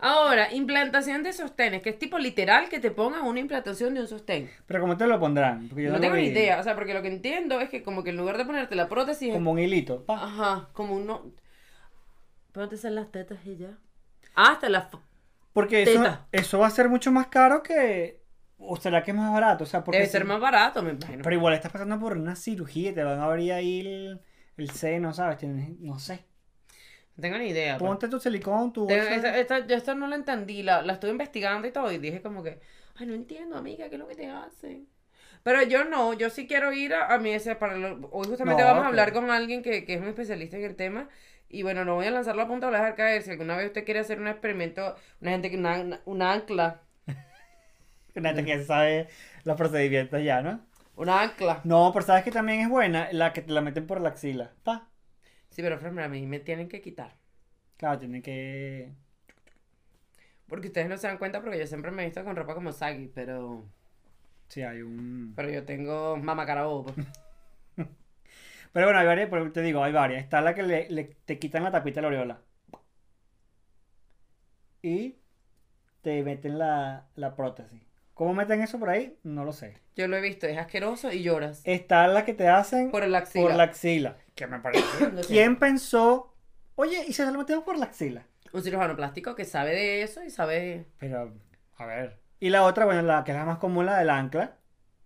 [0.00, 4.06] Ahora, implantación de sostenes, que es tipo literal que te pongan una implantación de un
[4.06, 4.48] sostén.
[4.66, 5.68] Pero ¿cómo te lo pondrán?
[5.68, 8.04] Porque yo No tengo ni idea, o sea, porque lo que entiendo es que como
[8.04, 9.28] que en lugar de ponerte la prótesis...
[9.30, 10.04] es- Como un hilito.
[10.04, 10.22] pa.
[10.24, 11.32] Ajá, como uno...
[12.52, 13.76] Ponte en las tetas y ya.
[14.34, 14.86] Ah, hasta las...
[15.52, 18.20] Porque eso, eso va a ser mucho más caro que...
[18.60, 19.64] ¿O será que es más barato?
[19.64, 21.22] O sea, porque Debe si- ser más barato, me imagino.
[21.22, 24.20] Pero igual estás pasando por una cirugía y te van a abrir ahí el,
[24.56, 25.38] el seno, ¿sabes?
[25.38, 26.24] Tienes- no sé.
[27.18, 27.76] No tengo ni idea.
[27.76, 27.88] pues.
[27.88, 31.10] Ponte tu silicón, tu Tengo- esta, esta- yo esto no la entendí, la, la estuve
[31.10, 32.60] investigando y todo, y dije como que,
[32.96, 34.88] ay, no entiendo, amiga, ¿qué es lo que te hacen?
[35.42, 38.62] Pero yo no, yo sí quiero ir a, a mí ese para lo- hoy justamente
[38.62, 41.08] No, vamos a hablar con alguien que, que es un especialista en el tema
[41.48, 43.66] y bueno, no voy a lanzar la punta, voy a dejar caer, si alguna vez
[43.66, 46.82] usted quiere hacer un experimento, una gente que una, una, una ancla,
[48.14, 49.08] Una gente que sabe
[49.44, 50.60] los procedimientos ya, ¿no?
[50.96, 51.60] una ancla.
[51.64, 54.50] No, pero sabes que también es buena la que te la meten por la axila.
[54.64, 54.88] Pa.
[55.58, 57.18] Sí, pero Fran, a mí me tienen que quitar.
[57.76, 58.92] Claro, tiene que.
[60.48, 62.72] Porque ustedes no se dan cuenta porque yo siempre me he visto con ropa como
[62.72, 63.68] saggy, pero
[64.48, 65.34] Sí, hay un.
[65.34, 66.94] pero yo tengo mamá carabobo.
[68.72, 70.22] Pero bueno, hay varias, pero te digo, hay varias.
[70.22, 72.42] Está la que le, le- te quitan la tapita de la aureola.
[74.82, 75.16] Y
[76.02, 77.82] te meten la, la prótesis.
[78.18, 79.16] ¿Cómo meten eso por ahí?
[79.22, 79.78] No lo sé.
[79.94, 81.60] Yo lo he visto, es asqueroso y lloras.
[81.62, 83.46] Está la que te hacen Por la axila.
[83.46, 84.16] por la axila.
[84.34, 84.82] Que me parece.
[85.28, 86.34] ¿Quién pensó?
[86.74, 88.24] Oye, ¿y se lo metemos por la axila?
[88.52, 90.86] Un cirujano plástico que sabe de eso y sabe.
[90.98, 91.32] Pero,
[91.76, 92.18] a ver.
[92.40, 94.56] Y la otra, bueno, la que es la más común, la del ancla.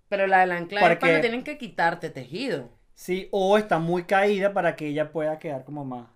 [0.09, 2.71] Pero la del ancla Porque- es cuando tienen que quitarte tejido.
[2.95, 6.07] Sí, o está muy caída para que ella pueda quedar como más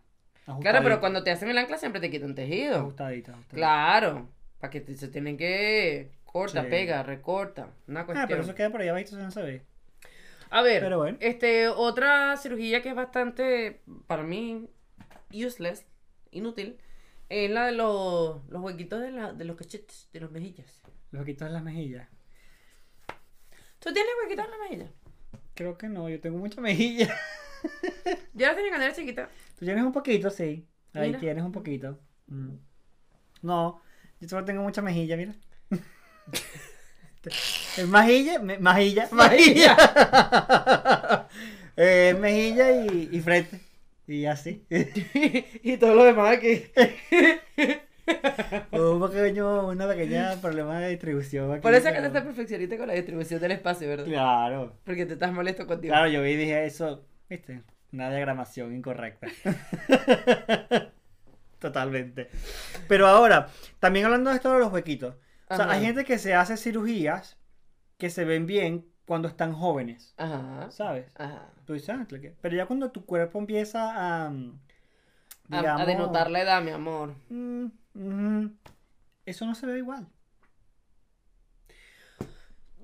[0.46, 0.82] Claro, ajustadita.
[0.82, 2.76] pero cuando te hacen el ancla siempre te quitan tejido.
[2.78, 3.54] Ajustadita, ajustadita.
[3.56, 4.28] Claro.
[4.60, 6.15] Para que te- se tienen que.
[6.36, 6.68] Corta, Sí.
[6.70, 7.70] pega, recorta.
[7.88, 8.28] Una Ah, cuestión.
[8.28, 9.62] pero eso queda por ahí abajito, eso no se ve.
[10.50, 11.16] A ver, Pero bueno.
[11.20, 14.68] este, otra cirugía que es bastante, para mí,
[15.32, 15.86] useless,
[16.30, 16.78] inútil,
[17.30, 20.82] es la de los, los huequitos de, la, de los cachetes, de los mejillas.
[21.10, 22.06] Los quitas en las mejillas.
[23.78, 24.92] ¿Tú tienes huequitos en la mejilla?
[25.54, 27.08] Creo que no, yo tengo mucha mejilla.
[28.34, 29.28] Yo las tenía cuando era chiquita.
[29.58, 30.68] Tú tienes un poquito, sí.
[30.92, 31.18] Ahí Mira.
[31.20, 31.98] tienes un poquito.
[32.26, 32.56] Mm.
[33.42, 33.80] No,
[34.20, 35.34] yo solo tengo mucha mejilla, mira.
[37.76, 39.76] Es mejilla, me- majilla, majilla.
[41.78, 43.60] Eh, mejilla y, y frente.
[44.06, 44.64] Y así.
[45.62, 46.64] y todo lo demás aquí.
[48.70, 51.60] un pequeño, una pequeña problema de distribución aquí.
[51.60, 54.06] Por eso es que te estás perfeccionista con la distribución del espacio, ¿verdad?
[54.06, 54.72] Claro.
[54.84, 55.92] Porque te estás molesto contigo.
[55.92, 57.60] Claro, yo vi y dije eso, viste,
[57.92, 59.26] una diagramación incorrecta.
[61.58, 62.28] Totalmente.
[62.88, 63.48] Pero ahora,
[63.80, 65.14] también hablando de esto de los huequitos.
[65.48, 67.36] O sea, hay gente que se hace cirugías
[67.98, 70.70] que se ven bien cuando están jóvenes, Ajá.
[70.70, 71.12] ¿sabes?
[71.16, 71.48] Ajá.
[71.64, 72.06] Tú dices, ah,
[72.40, 74.58] pero ya cuando tu cuerpo empieza a, mm,
[75.50, 77.14] A, denotar la edad, mi amor.
[77.28, 78.46] mm,
[79.24, 80.08] eso no se ve igual.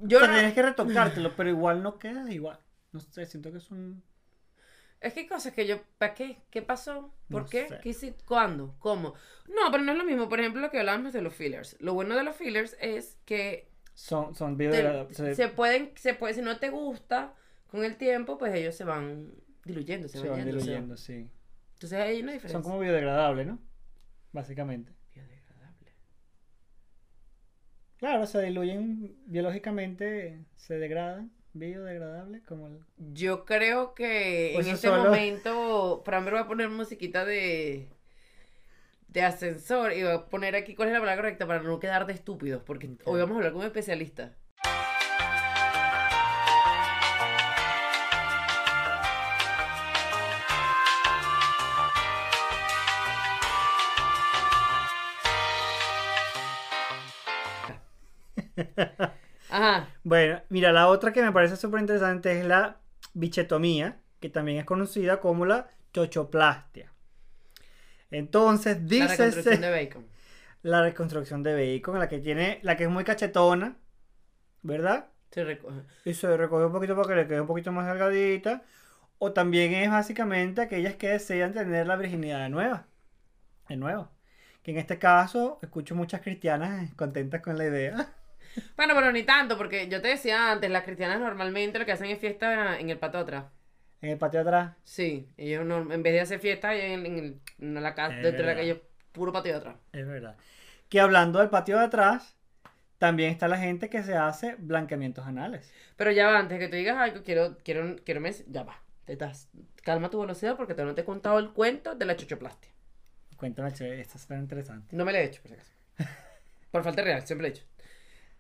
[0.00, 2.58] Yo O sea, no- tienes que retocártelo, pero igual no queda igual.
[2.92, 4.02] No sé, siento que es un...
[5.02, 6.38] Es que hay cosas que yo, ¿para qué?
[6.50, 7.12] ¿Qué pasó?
[7.28, 7.68] ¿Por No qué?
[7.68, 7.78] sé.
[7.82, 8.24] ¿Qué hiciste?
[8.24, 8.74] ¿Cuándo?
[8.78, 9.14] ¿Cómo?
[9.48, 10.28] No, pero no es lo mismo.
[10.28, 11.76] Por ejemplo, lo que hablábamos de los fillers.
[11.80, 16.42] Lo bueno de los fillers es que Son, son se- se pueden, se puede, si
[16.42, 17.34] no te gusta
[17.68, 19.32] con el tiempo, pues ellos se van
[19.64, 21.28] diluyendo, se, van se van- diluyendo, sí.
[21.74, 22.62] Entonces hay una diferencia.
[22.62, 23.58] Son como biodegradables, ¿no?
[24.32, 24.92] Básicamente.
[25.14, 25.92] Biodegradable.
[27.98, 32.78] Claro, se diluyen biológicamente, se degradan, biodegradable, como el...
[33.12, 37.88] Yo creo que Pues en eso este solo- momento Framber va a poner musiquita de
[39.08, 42.06] de ascensor y va a poner aquí cuál es la palabra correcta para no quedar
[42.06, 44.32] de estúpidos, porque hoy vamos a hablar con un especialista.
[60.12, 62.76] Bueno, mira, la otra que me parece súper interesante es la
[63.14, 66.92] bichetomía, que también es conocida como la chochoplastia.
[68.10, 70.06] Entonces, La dice reconstrucción de bacon.
[70.64, 73.78] la reconstrucción de bacon, la que tiene, la que es muy cachetona,
[74.60, 75.06] ¿verdad?
[75.30, 75.80] Se recoge.
[76.04, 78.64] Y se recoge un poquito para que le quede un poquito más delgadita.
[79.16, 82.86] O también es básicamente aquellas que desean tener la virginidad de nueva.
[83.66, 84.10] De nuevo.
[84.62, 88.12] Que en este caso escucho muchas cristianas contentas con la idea.
[88.76, 92.10] Bueno, pero ni tanto, porque yo te decía antes, las cristianas normalmente lo que hacen
[92.10, 93.44] es fiesta en el patio atrás.
[94.00, 94.72] En el patio atrás.
[94.84, 98.22] Sí, ellos no, en vez de hacer fiesta en, en, el- en la casa, Es
[98.22, 99.76] dentro de la calle, puro patio de atrás.
[99.92, 100.36] Es verdad.
[100.88, 102.34] Que hablando del patio de atrás,
[102.98, 105.72] también está la gente que se hace blanqueamientos anales.
[105.96, 108.82] Pero ya va, antes que tú digas algo, quiero, quiero, quiero me- ya va.
[109.04, 109.48] Te das,
[109.82, 112.70] calma tu velocidad porque todavía no te he contado el cuento de la chochoplastia.
[113.36, 114.94] Cuéntame, esto es tan interesante.
[114.96, 115.72] No me lo he hecho, por si acaso.
[116.70, 117.64] Por falta real, siempre he dicho.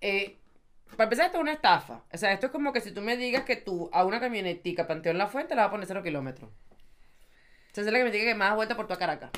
[0.02, 0.36] Eh,
[0.96, 2.02] para empezar, esto es una estafa.
[2.12, 4.86] O sea, esto es como que si tú me digas que tú a una camionetica
[4.86, 6.50] Panteón La Fuente la vas a poner cero kilómetros.
[7.70, 9.30] Esa es la camionetica que más da vuelta por toda Caracas.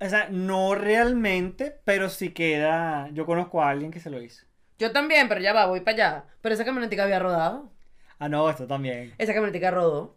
[0.00, 3.10] O sea, no realmente, pero sí queda.
[3.12, 4.46] Yo conozco a alguien que se lo hizo.
[4.78, 6.24] Yo también, pero ya va, voy para allá.
[6.40, 7.70] Pero esa camionetica había rodado.
[8.18, 9.12] Ah, no, esto también.
[9.18, 10.16] Esa camionetica rodó.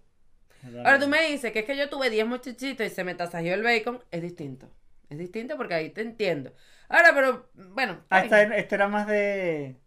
[0.85, 3.55] Ahora tú me dices que es que yo tuve 10 muchachitos y se me tasajeó
[3.55, 4.03] el bacon.
[4.11, 4.69] Es distinto.
[5.09, 6.53] Es distinto porque ahí te entiendo.
[6.91, 8.03] Ahora, pero, bueno.
[8.09, 9.77] Ah, esta, este era más de.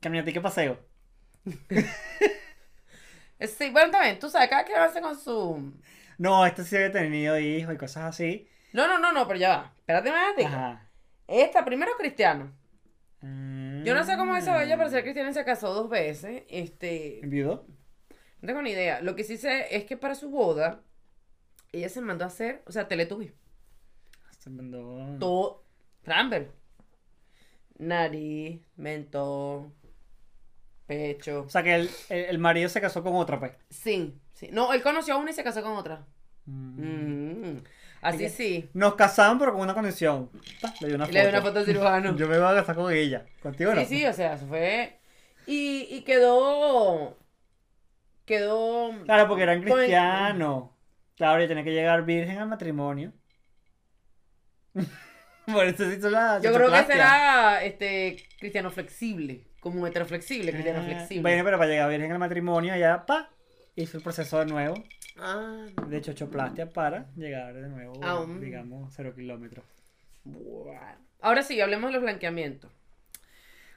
[0.00, 0.78] Camionetica paseo.
[3.40, 5.72] Sí, bueno, también, tú sabes, cada quien hace con su...
[6.18, 8.48] No, este sí había tenido hijos y cosas así.
[8.72, 9.72] No, no, no, no, pero ya va.
[9.76, 10.44] Espérate.
[10.46, 10.88] Ajá.
[11.26, 12.52] Esta, primero cristiano.
[13.20, 13.82] Mm.
[13.82, 16.44] Yo no sé cómo hizo ella para ser cristiana y se casó dos veces.
[16.48, 17.66] Este, ¿Enviudó?
[18.40, 19.00] no tengo ni idea.
[19.00, 20.82] Lo que sí sé es que para su boda,
[21.72, 23.32] ella se mandó a hacer, o sea, Teletubby.
[24.38, 25.18] Se mandó.
[25.18, 25.63] Todo.
[26.04, 26.50] Framber.
[27.78, 29.74] Nariz, mentón,
[30.86, 31.42] pecho.
[31.42, 33.52] O sea que el, el, el marido se casó con otra, pues.
[33.70, 34.48] Sí, sí.
[34.52, 36.04] No, él conoció a una y se casó con otra.
[36.46, 37.50] Mm.
[37.50, 37.64] Mm.
[38.02, 38.68] Así sí.
[38.74, 40.30] Nos casamos, pero con una condición.
[40.80, 41.12] Le di una Y foto.
[41.14, 42.16] le dio una foto al cirujano.
[42.16, 43.24] Yo me voy a casar con ella.
[43.42, 43.80] ¿Contigo no?
[43.80, 44.98] Sí, sí, o sea, se fue.
[45.46, 47.16] Y, y quedó.
[48.26, 48.92] Quedó.
[49.04, 50.70] Claro, porque eran con el- cristianos.
[51.16, 53.12] Claro, y tenía que llegar virgen al matrimonio.
[55.52, 56.40] Por eso se hizo la.
[56.40, 59.44] Yo creo que será este cristiano flexible.
[59.60, 61.22] Como heteroflexible, cristiano Ah, flexible.
[61.22, 63.30] Bueno, pero para llegar virgen al matrimonio, ya, pa,
[63.76, 64.74] hizo el proceso de nuevo
[65.18, 68.40] Ah, de chochoplastia para llegar de nuevo, um.
[68.40, 69.64] digamos, cero kilómetros.
[71.20, 72.70] Ahora sí, hablemos de los blanqueamientos.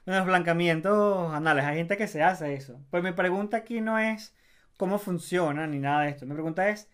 [0.05, 2.79] Bueno, los blancamientos anales, hay gente que se hace eso.
[2.89, 4.33] Pues mi pregunta aquí no es
[4.77, 6.25] cómo funciona ni nada de esto.
[6.25, 6.89] Mi pregunta es,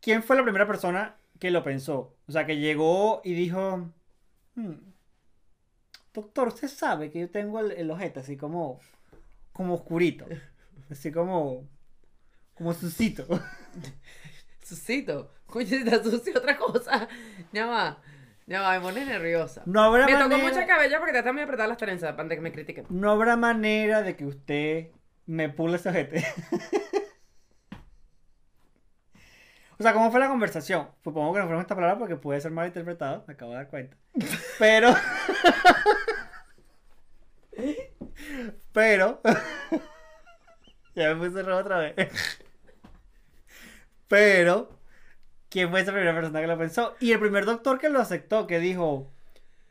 [0.00, 2.16] ¿quién fue la primera persona que lo pensó?
[2.26, 3.90] O sea, que llegó y dijo,
[4.54, 4.74] "Hmm,
[6.12, 8.80] doctor, usted sabe que yo tengo el, el ojete así como,
[9.52, 10.26] como oscurito,
[10.90, 11.68] así como,
[12.54, 13.26] como sucito.
[14.62, 15.32] Suscito.
[15.46, 17.08] Coño, si te sucio otra cosa.
[17.52, 18.02] Ya va.
[18.46, 19.62] Ya va, me pone nerviosa.
[19.66, 22.28] No habrá Me tocó manera- mucha cabella porque te están muy apretadas las trenzas para
[22.28, 22.86] que me critiquen.
[22.90, 24.88] No habrá manera de que usted
[25.26, 26.24] me pule ese ojete.
[29.78, 30.88] o sea, ¿cómo fue la conversación?
[31.04, 33.68] Supongo que no fueron esta palabra porque puede ser mal interpretado, me acabo de dar
[33.68, 33.96] cuenta.
[34.58, 34.92] Pero.
[38.72, 39.20] Pero.
[40.94, 41.94] ya me puse rojo otra vez.
[44.08, 44.78] Pero.
[45.48, 46.94] ¿Quién fue esa primera persona que lo pensó?
[47.00, 49.10] Y el primer doctor que lo aceptó, que dijo: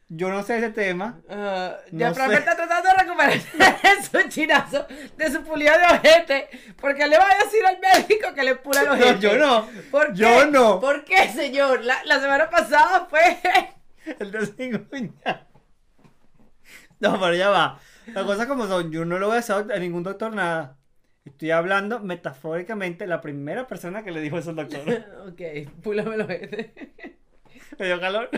[0.10, 1.20] Yo no sé ese tema.
[1.30, 5.96] Ah, ya No Fran está tratando de recuperarse de su chinazo, de su pulida de
[5.98, 9.14] ojete, porque le va a decir al médico que le pula el ojete.
[9.14, 9.68] No, yo no.
[9.92, 10.16] ¿Por qué?
[10.16, 10.80] Yo no.
[10.80, 11.84] ¿Por qué, señor?
[11.84, 13.38] La, la semana pasada fue...
[14.20, 15.48] El de cigüeña.
[17.00, 17.80] No, pero ya va.
[18.08, 18.90] Las cosas como son.
[18.90, 20.78] Yo no le voy a decir a ningún doctor nada.
[21.26, 25.04] Estoy hablando metafóricamente la primera persona que le dijo eso al doctor.
[25.28, 26.74] ok, púlame el ojete.
[27.78, 28.30] Me dio calor.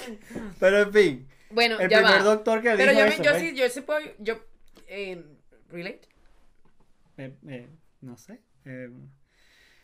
[0.60, 1.28] Pero en fin.
[1.50, 2.24] Bueno, El ya primer va.
[2.24, 3.42] doctor que Pero dijo yo, eso, yo pues.
[3.42, 4.40] sí, yo sí puedo, yo,
[4.88, 5.24] eh,
[5.68, 6.08] relate.
[7.18, 7.68] Eh, eh,
[8.00, 8.40] no sé.
[8.64, 8.90] eh,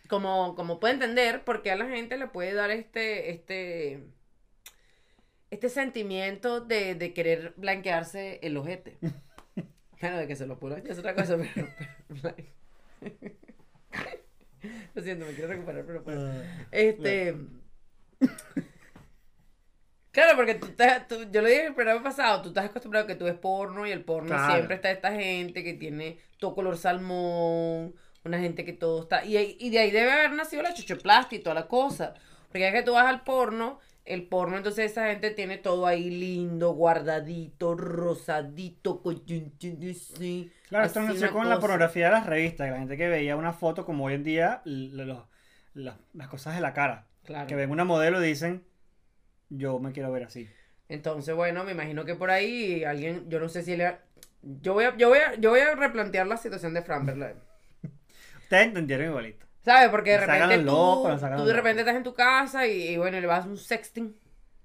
[0.08, 4.04] Como, como puede entender, porque a la gente le puede dar este, este,
[5.50, 8.98] este sentimiento de, de querer blanquearse el ojete.
[10.00, 11.68] Bueno, de que se lo pula es otra cosa, pero...
[12.20, 12.34] pero-
[14.94, 16.02] lo siento, me quiero recuperar, pero...
[16.02, 17.36] pero- ah, Este...
[20.12, 23.08] Claro, porque tú estás, tú- yo lo dije el programa pasado, tú estás acostumbrado a
[23.08, 24.54] que tú ves porno y el porno Claro.
[24.54, 27.94] siempre está esta gente que tiene todo color salmón,
[28.24, 29.24] una gente que todo está...
[29.24, 32.14] Y, ahí- y de ahí debe haber nacido la chochoplastia y toda la cosa.
[32.48, 36.10] Porque es que tú vas al porno, el porno, entonces esa gente tiene todo ahí
[36.10, 39.02] lindo, guardadito, rosadito,
[39.94, 40.52] sí.
[40.68, 42.66] Claro, esto nació con la pornografía de las revistas.
[42.66, 45.24] que La gente que veía una foto como hoy en día, l- los-
[45.74, 47.06] la- las cosas de la cara.
[47.24, 47.46] Claro.
[47.46, 48.64] Que ven una modelo y dicen,
[49.56, 50.48] yo me quiero ver así.
[50.88, 53.98] Entonces, bueno, me imagino que por ahí alguien, yo no sé si le...
[54.42, 57.34] Yo voy a, yo voy a, yo voy a replantear la situación de Fran Berlin.
[58.42, 59.46] Ustedes entendieron igualito.
[59.64, 59.90] ¿Sabes?
[59.90, 63.20] Porque de repente tú, sacan tú de repente estás en tu casa y, y bueno,
[63.20, 64.16] le vas un sexting.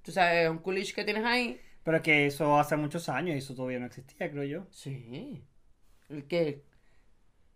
[0.01, 1.61] Tú sabes, un culish que tienes ahí.
[1.83, 4.67] Pero que eso hace muchos años y eso todavía no existía, creo yo.
[4.71, 5.43] Sí.
[6.09, 6.63] ¿El qué?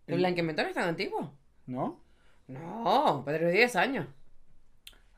[0.06, 1.36] ¿El blanqueamiento no es tan antiguo?
[1.66, 2.00] ¿No?
[2.46, 4.06] No, pero de 10 años.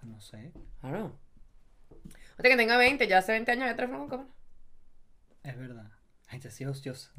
[0.03, 0.53] No sé.
[0.81, 1.18] Claro.
[2.37, 4.29] Hasta que tenga 20, ya hace 20 años ya teléfono con cámara.
[5.44, 5.90] Es verdad.
[6.29, 7.12] Ay, te hacía ociosa.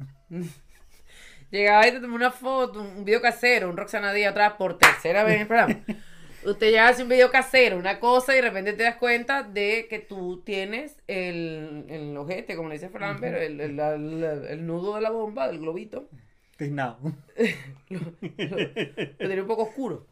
[1.50, 5.22] Llegaba y te tomé una foto, un video casero, un Roxana Díaz atrás por tercera
[5.24, 5.80] vez en el programa.
[6.44, 9.86] Usted ya hace un video casero, una cosa, y de repente te das cuenta de
[9.88, 14.66] que tú tienes el, el ojete, como le dice Fran, pero el, el, el- el
[14.66, 16.08] nudo de la bomba, del globito,
[16.56, 16.98] Tiznado.
[17.88, 20.06] lo, lo tienes un poco oscuro.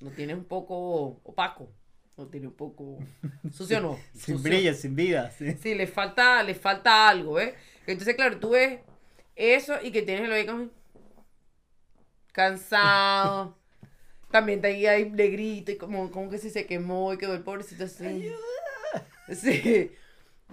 [0.00, 1.72] Lo tienes un poco opaco.
[2.18, 2.98] Lo tienes un poco
[3.52, 3.96] sucio, no.
[4.12, 4.50] Sin sucio.
[4.50, 5.30] brillo, sin vida.
[5.30, 5.52] sí.
[5.62, 7.54] Sí, le falta, le falta algo, ¿eh?
[7.86, 8.80] Entonces, claro, tú ves
[9.36, 10.70] eso y que tienes el oído como
[12.32, 13.56] cansado.
[14.32, 17.84] También te ahí negrito y como, como que si se quemó y quedó el pobrecito
[17.84, 18.30] así.
[19.32, 19.92] Sí.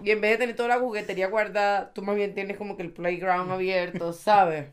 [0.02, 2.82] Y en vez de tener toda la juguetería guardada, tú más bien tienes como que
[2.84, 4.68] el playground abierto, ¿sabes?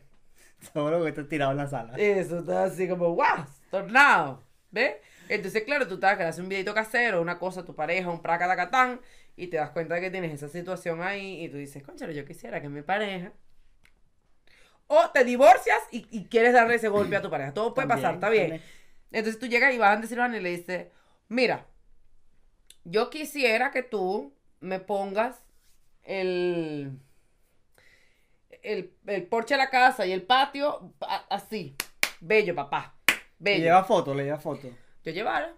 [0.72, 1.94] Seguro que está tirado en la sala.
[1.96, 3.44] Eso, está así como, ¡guau!
[3.70, 4.42] Tornado.
[4.70, 4.94] ¿Ves?
[5.28, 8.22] Entonces, claro, tú estás que hacer un videito casero, una cosa a tu pareja, un
[8.22, 9.00] pracatacatán,
[9.36, 12.24] y te das cuenta de que tienes esa situación ahí, y tú dices, conchale, yo
[12.24, 13.32] quisiera que mi pareja.
[14.86, 17.54] O te divorcias y, y quieres darle ese golpe a tu pareja.
[17.54, 18.60] Todo puede pasar, está bien.
[19.10, 20.88] Entonces tú llegas y vas a decir y le dices,
[21.28, 21.66] mira,
[22.84, 25.42] yo quisiera que tú me pongas
[26.02, 26.98] el,
[28.62, 30.92] el, el porche de la casa y el patio
[31.30, 31.76] así.
[32.20, 32.94] Bello, papá.
[33.06, 33.64] Le Bello.
[33.64, 34.68] lleva foto, le lleva foto.
[35.04, 35.54] Yo llevara.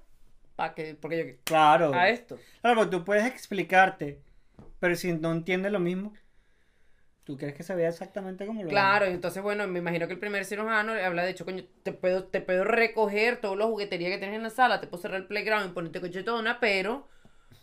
[0.56, 1.92] para que, porque yo, Claro.
[1.94, 2.38] a esto.
[2.62, 4.20] Claro, tú puedes explicarte,
[4.80, 6.14] pero si no entiendes lo mismo,
[7.24, 10.18] tú crees que se vea exactamente como lo Claro, entonces, bueno, me imagino que el
[10.18, 14.12] primer cirujano le habla de hecho, coño, te puedo, te puedo recoger todos los jugueterías
[14.12, 17.06] que tienes en la sala, te puedo cerrar el playground y ponerte cochetona, pero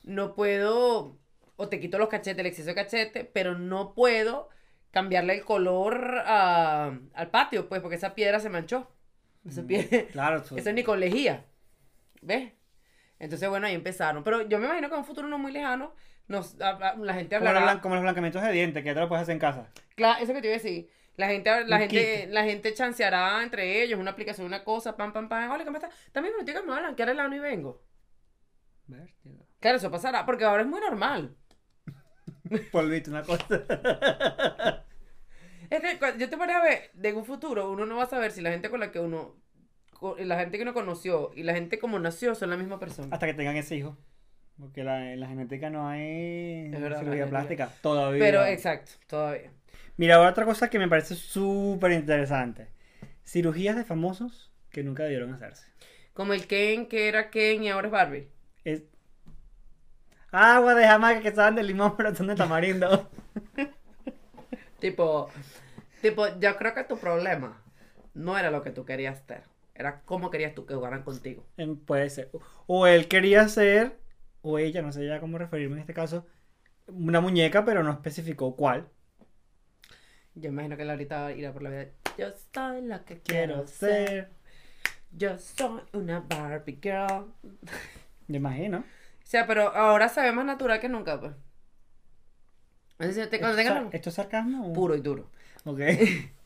[0.04, 1.18] no puedo,
[1.56, 4.50] o te quito los cachetes, el exceso de cachete, pero no puedo
[4.92, 8.92] cambiarle el color a- al patio, pues, porque esa piedra se manchó.
[9.48, 11.46] Esa piedra, Claro, eso ni con lejía.
[12.26, 12.54] ¿Ves?
[13.20, 14.24] Entonces, bueno, ahí empezaron.
[14.24, 15.96] Pero yo me imagino que en un futuro no muy lejano,
[16.28, 17.82] nos, a- a- la gente como, los hablará.
[17.82, 19.70] como los blancamientos de dientes, que ya te lo puedes hacer en casa.
[19.96, 20.90] Claro, eso que te iba a decir.
[21.16, 25.30] La gente, la gente, la gente chanceará entre ellos, una aplicación, una cosa, pam, pam,
[25.30, 25.52] pam.
[25.52, 25.94] Hola, ¿cómo estás?
[26.12, 27.84] También me digas, me voy a blanquear el ano y vengo.
[28.88, 29.46] Vértigo.
[29.60, 31.36] Claro, eso pasará, porque ahora es muy normal.
[32.72, 33.46] Polvito, una cosa.
[35.70, 38.32] Es que yo te ponía a ver, de un futuro, uno no va a saber
[38.32, 39.42] si la gente con la que uno,
[40.20, 43.10] la gente que uno conoció y la gente como nació son la misma persona.
[43.12, 43.98] Hasta que tengan ese hijo.
[44.60, 47.70] Porque la, en la genética no hay verdad, cirugía plástica.
[47.82, 48.20] Todavía.
[48.20, 49.52] Pero, exacto, todavía.
[49.98, 52.68] Mira, ahora otra cosa que me parece súper interesante.
[53.26, 55.66] Cirugías de famosos que nunca debieron hacerse.
[56.14, 58.28] Como el Ken, que era Ken y ahora es Barbie.
[58.64, 58.84] Es...
[60.32, 63.10] Agua de Jamaica que estaban de limón, pero son de tamarindo.
[64.80, 65.30] Tipo,
[66.02, 67.64] tipo, yo creo que tu problema
[68.14, 69.44] no era lo que tú querías hacer.
[69.76, 71.46] Era cómo querías tú que jugaran contigo.
[71.58, 72.30] Em, Puede ser.
[72.68, 73.98] O él quería ser,
[74.42, 76.26] o ella, no sé ya cómo referirme en este caso,
[76.88, 78.88] una muñeca, pero no especificó cuál.
[80.36, 81.86] Yo imagino que él ahorita irá por la vida.
[82.18, 84.08] Yo soy la que Quiero quiero ser.
[84.08, 84.30] ser.
[85.12, 87.12] Yo soy una Barbie girl.
[87.12, 87.36] O
[88.28, 88.84] Me imagino.
[89.24, 91.34] sea, pero ahora se ve más natural que nunca, pues.
[93.00, 93.34] ¿Esto, es-
[93.92, 94.70] ¿Esto es sarcasmo?
[94.70, 95.30] o- puro y duro.
[95.66, 95.80] Ok.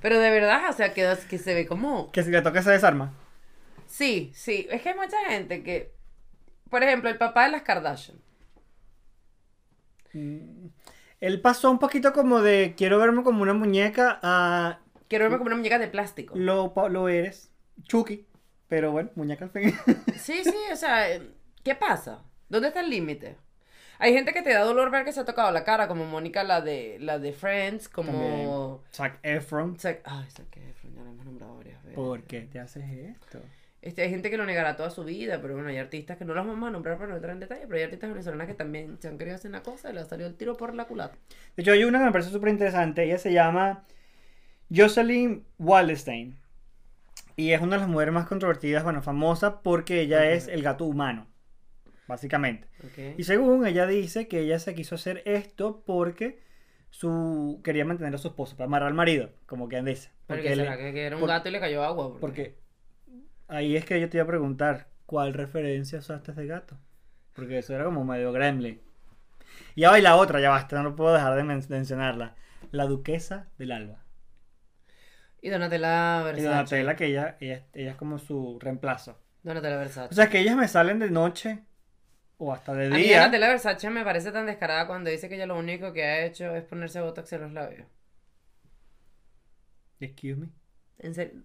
[0.00, 2.10] Pero de verdad, o sea, que, que se ve como.
[2.12, 3.12] que si le toca se desarma.
[3.86, 4.66] Sí, sí.
[4.70, 5.92] Es que hay mucha gente que.
[6.70, 8.18] Por ejemplo, el papá de las Kardashian.
[10.12, 10.66] Mm.
[11.20, 15.48] Él pasó un poquito como de quiero verme como una muñeca a Quiero verme como
[15.48, 16.34] una muñeca de plástico.
[16.36, 17.50] lo, lo eres.
[17.84, 18.26] Chucky.
[18.68, 19.74] Pero bueno, muñeca al fin.
[20.16, 21.06] Sí, sí, o sea,
[21.62, 22.22] ¿qué pasa?
[22.48, 23.36] ¿Dónde está el límite?
[24.02, 26.42] Hay gente que te da dolor ver que se ha tocado la cara, como Mónica,
[26.42, 28.82] la de, la de Friends, como...
[28.92, 29.76] Zac Efron.
[29.76, 31.94] Zac- Ay, Zac Efron, ya lo hemos nombrado varias veces.
[31.94, 33.38] ¿Por qué te haces esto?
[33.80, 36.34] Este, hay gente que lo negará toda su vida, pero bueno, hay artistas que no
[36.34, 38.98] los vamos a nombrar para no entrar en detalle, pero hay artistas venezolanas que también
[39.00, 41.16] se han querido hacer una cosa y le ha salido el tiro por la culata.
[41.56, 43.04] De hecho, hay una que me parece súper interesante.
[43.04, 43.84] Ella se llama
[44.74, 46.38] Jocelyn Wallenstein.
[47.36, 50.84] Y es una de las mujeres más controvertidas, bueno, famosa porque ella es el gato
[50.84, 51.26] humano.
[52.08, 52.68] Básicamente.
[53.16, 56.42] Y según ella dice que ella se quiso hacer esto porque
[56.90, 60.10] su quería mantener a su esposo, para amarrar al marido, como quien dice.
[60.26, 62.08] Pero Porque, que él- será que, que era un por- gato y le cayó agua.
[62.18, 62.20] Porque...
[62.20, 62.58] porque
[63.48, 66.76] ahí es que yo te iba a preguntar, ¿cuál referencia usaste de gato?
[67.32, 68.80] Porque eso era como medio gremlin.
[69.74, 72.34] Y ahora y la otra, ya basta, no puedo dejar de men- mencionarla.
[72.72, 74.02] La duquesa del alba.
[75.40, 76.46] Y Donatella Y Versace.
[76.48, 79.18] Donatella, que ella, ella, ella es como su reemplazo.
[79.42, 80.08] Donatella Versace.
[80.12, 81.62] O sea, que ellas me salen de noche
[82.44, 83.18] o hasta de A mí día.
[83.20, 86.54] Donatella Versace me parece tan descarada cuando dice que ella lo único que ha hecho
[86.56, 87.86] es ponerse botox en los labios.
[90.00, 90.48] Excuse me.
[90.98, 91.42] En serio.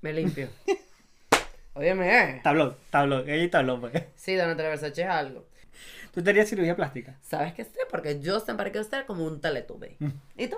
[0.00, 0.48] Me limpio.
[1.74, 2.40] Óyeme, eh.
[2.44, 3.92] Tablón, tablón, ella y tablón, pues.
[4.14, 5.48] Sí, Donatella Versace es algo.
[6.12, 7.18] ¿Tú te harías cirugía plástica?
[7.22, 7.78] ¿Sabes qué sé?
[7.90, 9.96] Porque yo siempre quiero ser como un teletubby.
[10.36, 10.56] ¿Y tú?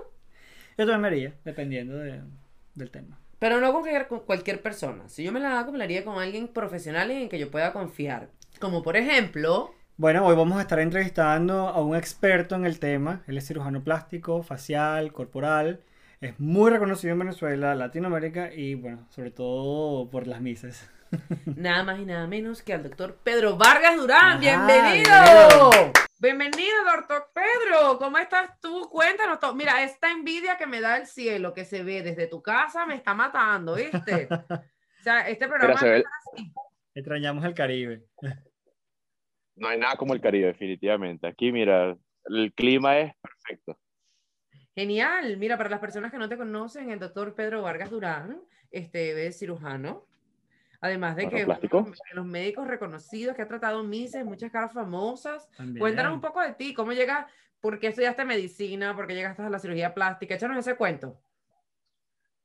[0.77, 2.23] Yo también me haría, dependiendo de-
[2.75, 3.21] del tema.
[3.45, 3.75] Pero no
[4.09, 5.07] con cualquier, persona.
[5.07, 8.31] Si yo me la hago, con alguien profesional en el que yo pueda confiar.
[8.59, 13.23] Como por ejemplo, Bueno, hoy vamos a estar entrevistando a un experto en el tema.
[13.27, 15.83] Él es cirujano plástico, facial, corporal.
[16.23, 20.89] Es muy reconocido en Venezuela, Latinoamérica y, bueno, sobre todo por las misas.
[21.57, 24.33] nada más y nada menos que al doctor Pedro Vargas Durán.
[24.33, 25.71] Ajá, ¡Bienvenido!
[26.19, 27.99] Bienvenido, doctor Pedro.
[27.99, 28.89] ¿Cómo estás tú?
[28.91, 29.55] Cuéntanos todo.
[29.55, 32.95] Mira, esta envidia que me da el cielo, que se ve desde tu casa, me
[32.95, 34.29] está matando, ¿viste?
[35.01, 35.79] O sea, este programa...
[35.79, 36.05] se ve-
[36.95, 38.05] Extrañamos el Caribe.
[39.57, 41.27] No hay nada como el Caribe, definitivamente.
[41.27, 41.95] Aquí, mira,
[42.25, 43.79] el clima es perfecto.
[44.75, 45.37] Genial.
[45.37, 48.41] Mira, para las personas que no te conocen, el doctor Pedro Vargas Durán
[48.71, 50.07] este, es cirujano.
[50.85, 55.51] Además de que Bueno, los médicos reconocidos que ha tratado mises, muchas caras famosas.
[55.57, 55.79] También.
[55.79, 57.27] Cuéntanos un poco de ti, cómo llegas,
[57.59, 60.35] por qué estudiaste medicina, por qué llegaste a la cirugía plástica.
[60.35, 61.19] Échanos ese cuento.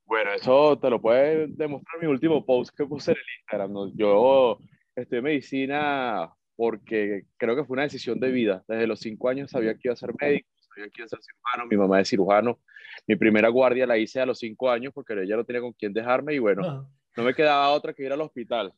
[0.05, 3.73] Bueno, eso te lo puede demostrar mi último post que puse en el Instagram.
[3.73, 3.93] ¿no?
[3.93, 4.57] Yo
[4.95, 8.63] estudié medicina porque creo que fue una decisión de vida.
[8.69, 11.19] Desde los cinco años sabía que iba a ser médico, sabía que iba a ser
[11.21, 11.67] cirujano.
[11.69, 12.57] Mi mamá es cirujano.
[13.05, 15.91] Mi primera guardia la hice a los cinco años porque ella no tenía con quién
[15.91, 16.87] dejarme y bueno, Ah,
[17.19, 18.73] no me quedaba otra que ir al hospital.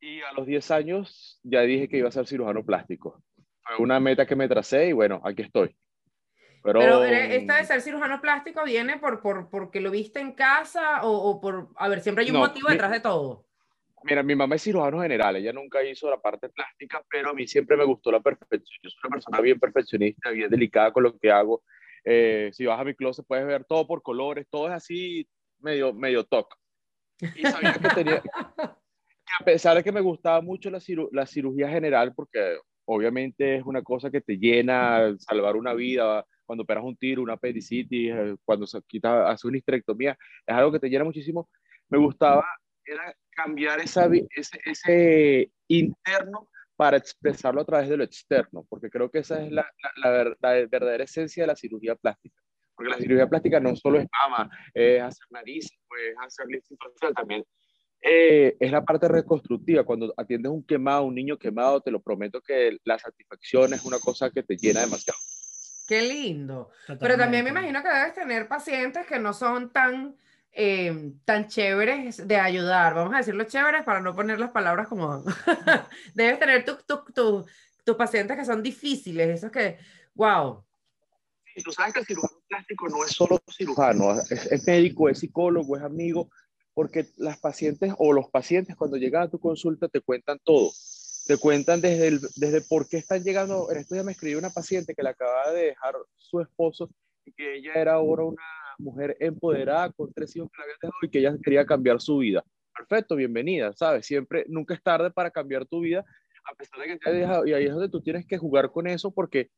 [0.00, 3.22] Y a los 10 años ya dije que iba a ser cirujano plástico.
[3.76, 5.76] Fue una meta que me tracé y bueno, aquí estoy.
[6.62, 10.32] Pero, Pero eh, esta de ser cirujano plástico viene por, por porque lo viste en
[10.32, 13.46] casa o, o por, a ver, siempre hay un No, motivo mi- detrás de todo.
[14.02, 17.46] Mira, mi mamá es cirujano general, ella nunca hizo la parte plástica, pero a mí
[17.46, 18.78] siempre me gustó la perfección.
[18.82, 21.62] Yo soy una persona bien perfeccionista, bien delicada con lo que hago.
[22.04, 25.28] Eh, si vas a mi closet puedes ver todo por colores, todo es así
[25.58, 26.54] medio, medio toc.
[27.34, 31.26] Y sabía que tenía, que a pesar de que me gustaba mucho la, ciru- la
[31.26, 36.82] cirugía general, porque obviamente es una cosa que te llena, salvar una vida, cuando operas
[36.84, 40.88] un tiro, una apendicitis, eh, cuando se quita, hace una histerectomía, es algo que te
[40.88, 41.48] llena muchísimo.
[41.88, 42.44] Me gustaba
[42.84, 49.10] era cambiar esa, ese, ese interno para expresarlo a través de lo externo, porque creo
[49.10, 49.64] que esa es la,
[50.02, 52.42] la, la verdadera esencia de la cirugía plástica.
[52.80, 57.12] Porque la cirugía plástica no solo es mama, es hacer nariz, pues hacer lifting facial
[57.14, 57.44] también.
[58.00, 59.84] eh, es la parte reconstructiva.
[59.84, 63.98] Cuando atiendes un quemado, un niño quemado, te lo prometo que la satisfacción es una
[63.98, 65.18] cosa que te llena demasiado.
[65.86, 66.70] Qué lindo.
[66.86, 67.50] Pero también me totalmente.
[67.50, 70.16] imagino que debes tener pacientes que no son tan,
[70.52, 72.94] eh, tan chéveres de ayudar.
[72.94, 75.22] Vamos a decirlo chéveres para no poner las palabras como...
[76.14, 77.44] debes tener tus tu, tu-
[77.84, 79.76] tus pacientes que son difíciles, esos que,
[80.14, 80.64] wow.
[81.56, 85.18] Y tú sabes que el cirujano plástico no es solo cirujano, es, es médico, es
[85.18, 86.30] psicólogo, es amigo,
[86.74, 90.70] porque las pacientes o los pacientes cuando llegan a tu consulta te cuentan todo.
[91.26, 93.70] Te cuentan desde, el, desde por qué están llegando.
[93.70, 96.90] En esto ya me escribió una paciente que le acaba de dejar su esposo
[97.24, 98.42] y que ella era ahora una
[98.78, 102.18] mujer empoderada con tres hijos que la habían dejado y que ella quería cambiar su
[102.18, 102.44] vida.
[102.74, 104.06] Perfecto, bienvenida, ¿sabes?
[104.06, 106.04] Siempre, nunca es tarde para cambiar tu vida,
[106.50, 107.46] a pesar de que te haya dejado.
[107.46, 109.50] Y ahí es donde tú tienes que jugar con eso porque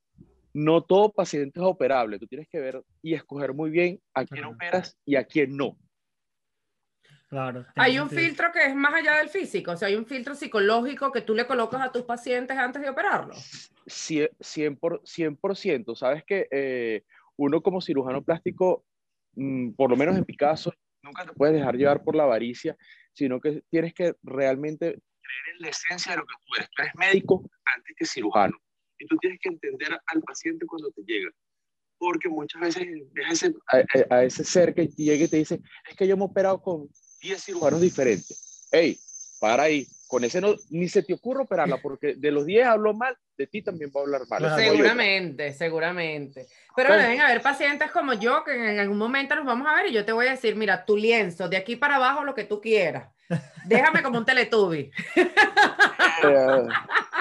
[0.55, 2.19] no todo paciente es operable.
[2.19, 5.79] Tú tienes que ver y escoger muy bien a quién operas y a quién no.
[7.29, 7.65] Claro.
[7.77, 8.29] Hay un sentido.
[8.29, 11.35] filtro que es más allá del físico, o sea, hay un filtro psicológico que tú
[11.35, 13.73] le colocas a tus pacientes antes de operarlos.
[13.87, 15.97] Cie- 100%, por, 100%.
[15.97, 17.05] Sabes que eh,
[17.37, 18.85] uno como cirujano plástico,
[19.35, 22.77] mm, por lo menos en mi caso, nunca te puedes dejar llevar por la avaricia,
[23.15, 24.89] sino que tienes que realmente
[25.23, 26.69] creer en la esencia de lo que tú eres.
[26.71, 28.59] Tú eres médico antes que cirujano.
[29.03, 31.29] Y tú tienes que entender al paciente cuando te llega.
[31.99, 33.55] Porque muchas veces ves a ese,
[34.11, 36.63] a, a- ese ser que llega y te dice, es que yo me he operado
[36.63, 36.89] con
[37.21, 38.69] 10 cirujanos diferentes.
[38.71, 38.97] Hey,
[39.41, 39.87] para ahí.
[40.07, 43.47] Con ese no, ni se te ocurre operarla, porque de los 10 habló mal, de
[43.47, 44.41] ti también va a hablar mal.
[44.41, 44.57] Claro.
[44.63, 46.47] Seguramente, seguramente.
[46.77, 49.93] Pero deben haber pacientes como yo que en algún momento nos vamos a ver y
[49.95, 52.61] yo te voy a decir, mira, tu lienzo, de aquí para abajo lo que tú
[52.61, 53.09] quieras.
[53.65, 54.91] Déjame como un teletubi.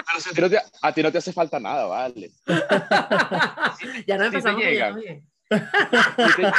[0.06, 2.30] Pero si a, ti no te, a ti no te hace falta nada, vale.
[4.06, 4.94] ya no empezamos llegan.
[4.94, 5.28] cayendo bien.
[6.16, 6.52] Si te,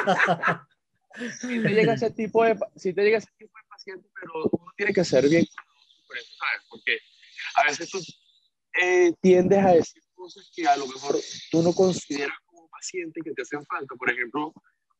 [1.31, 4.71] si te llega ese tipo de, si te llega ese tipo de paciente, pero uno
[4.75, 6.61] tiene que ser bien cuidadoso por eso, ¿sabes?
[6.69, 6.99] Porque
[7.55, 7.99] a veces tú
[8.81, 11.15] eh, tiendes a decir cosas que a lo mejor
[11.51, 13.95] tú no consideras como paciente que te hacen falta.
[13.95, 14.53] Por ejemplo,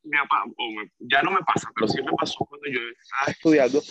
[0.04, 2.80] me ha pa- o me- ya no me pasa, pero sí me pasó cuando yo
[3.01, 3.82] estaba estudiando.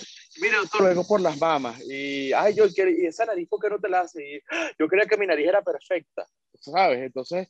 [0.40, 1.80] Mira, doctor, vengo por las mamas.
[1.88, 4.22] Y, ay, yo quiero, y esa nariz, ¿por qué no te la hace?
[4.36, 6.26] Y "Ah, yo creía que mi nariz era perfecta,
[6.60, 7.00] ¿sabes?
[7.00, 7.48] Entonces,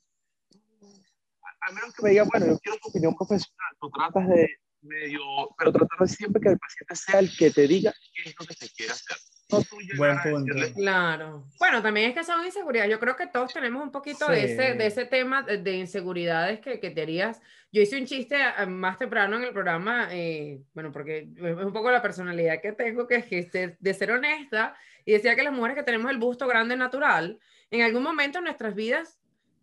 [1.43, 4.49] a, a menos que me digan, bueno, yo quiero tu opinión profesional, tú tratas de
[4.83, 5.21] medio,
[5.57, 8.47] pero tratar de siempre que el paciente sea el que te diga qué es lo
[8.47, 9.17] que se quiere hacer.
[9.53, 9.95] No tuya.
[9.97, 10.55] Buen punto.
[10.75, 11.45] Claro.
[11.59, 12.91] Bueno, también es que son inseguridades.
[12.91, 16.61] Yo creo que todos tenemos un poquito de, ese, de ese tema de, de inseguridades
[16.61, 17.41] que, que te harías.
[17.71, 21.73] Yo hice un chiste eh, más temprano en el programa, eh, bueno, porque es un
[21.73, 24.75] poco la personalidad que tengo, que es que de, de ser honesta,
[25.05, 27.39] y decía que las mujeres que tenemos el busto grande natural,
[27.71, 29.19] en algún momento en nuestras vidas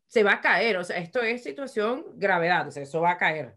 [0.08, 0.78] se va a caer.
[0.78, 3.56] O sea, esto es situación gravedad, o sea, eso va a caer.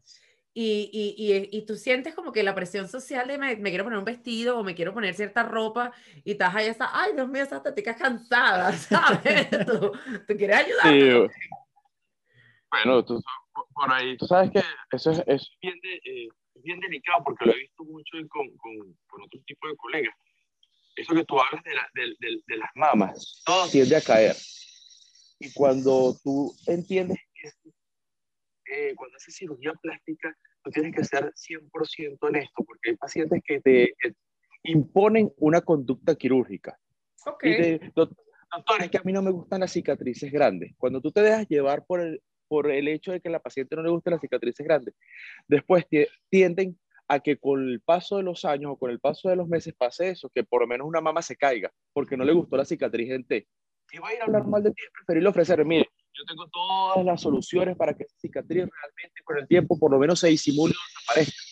[0.54, 3.84] Y, y, y, y tú sientes como que la presión social de me, me quiero
[3.84, 5.92] poner un vestido o me quiero poner cierta ropa
[6.24, 9.48] y estás ahí, esa, ay Dios mío, esas teticas cansadas, ¿sabes?
[9.66, 9.92] tú,
[10.28, 10.82] tú quieres ayudar.
[10.92, 11.38] Sí,
[12.70, 13.22] bueno, tú,
[13.74, 17.22] por- ahí, tú sabes que eso es, eso es bien, de- eh, es bien delicado
[17.24, 18.74] porque lo he visto mucho con, con,
[19.08, 20.14] con otro tipo de colegas.
[20.96, 24.36] Eso que tú hablas de, la- de- de- de las mamas, todo tiende a caer.
[25.38, 27.48] Y cuando tú entiendes que
[28.74, 33.60] eh, cuando haces cirugía plástica, tú tienes que ser 100% honesto porque hay pacientes que
[33.60, 33.94] te
[34.64, 36.78] imponen una conducta quirúrgica.
[37.26, 37.44] Ok.
[37.44, 38.16] Y te- doc-
[38.54, 40.72] doctor, es que a mí no me gustan las cicatrices grandes.
[40.76, 43.76] Cuando tú te dejas llevar por el, por el hecho de que a la paciente
[43.76, 44.94] no le gustan las cicatrices grandes,
[45.48, 49.28] después tie- tienden a que con el paso de los años o con el paso
[49.28, 52.24] de los meses pase eso, que por lo menos una mamá se caiga porque no
[52.24, 53.46] le gustó la cicatriz en T.
[53.88, 56.46] Si va a ir a hablar mal de ti, es preferible ofrecerle, mire, yo tengo
[56.48, 60.28] todas las soluciones para que esa cicatriz realmente con el tiempo por lo menos se
[60.28, 61.42] disimule o desaparezca.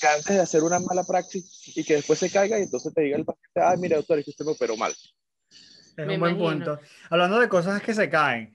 [0.00, 3.02] Que antes de hacer una mala praxis y que después se caiga y entonces te
[3.02, 4.92] diga el paciente, ay, mire doctor, es que usted me operó mal.
[4.92, 6.64] Es Me un buen imagino.
[6.64, 6.80] punto.
[7.10, 8.52] Hablando de cosas que se caen.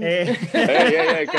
[0.00, 1.38] eh, que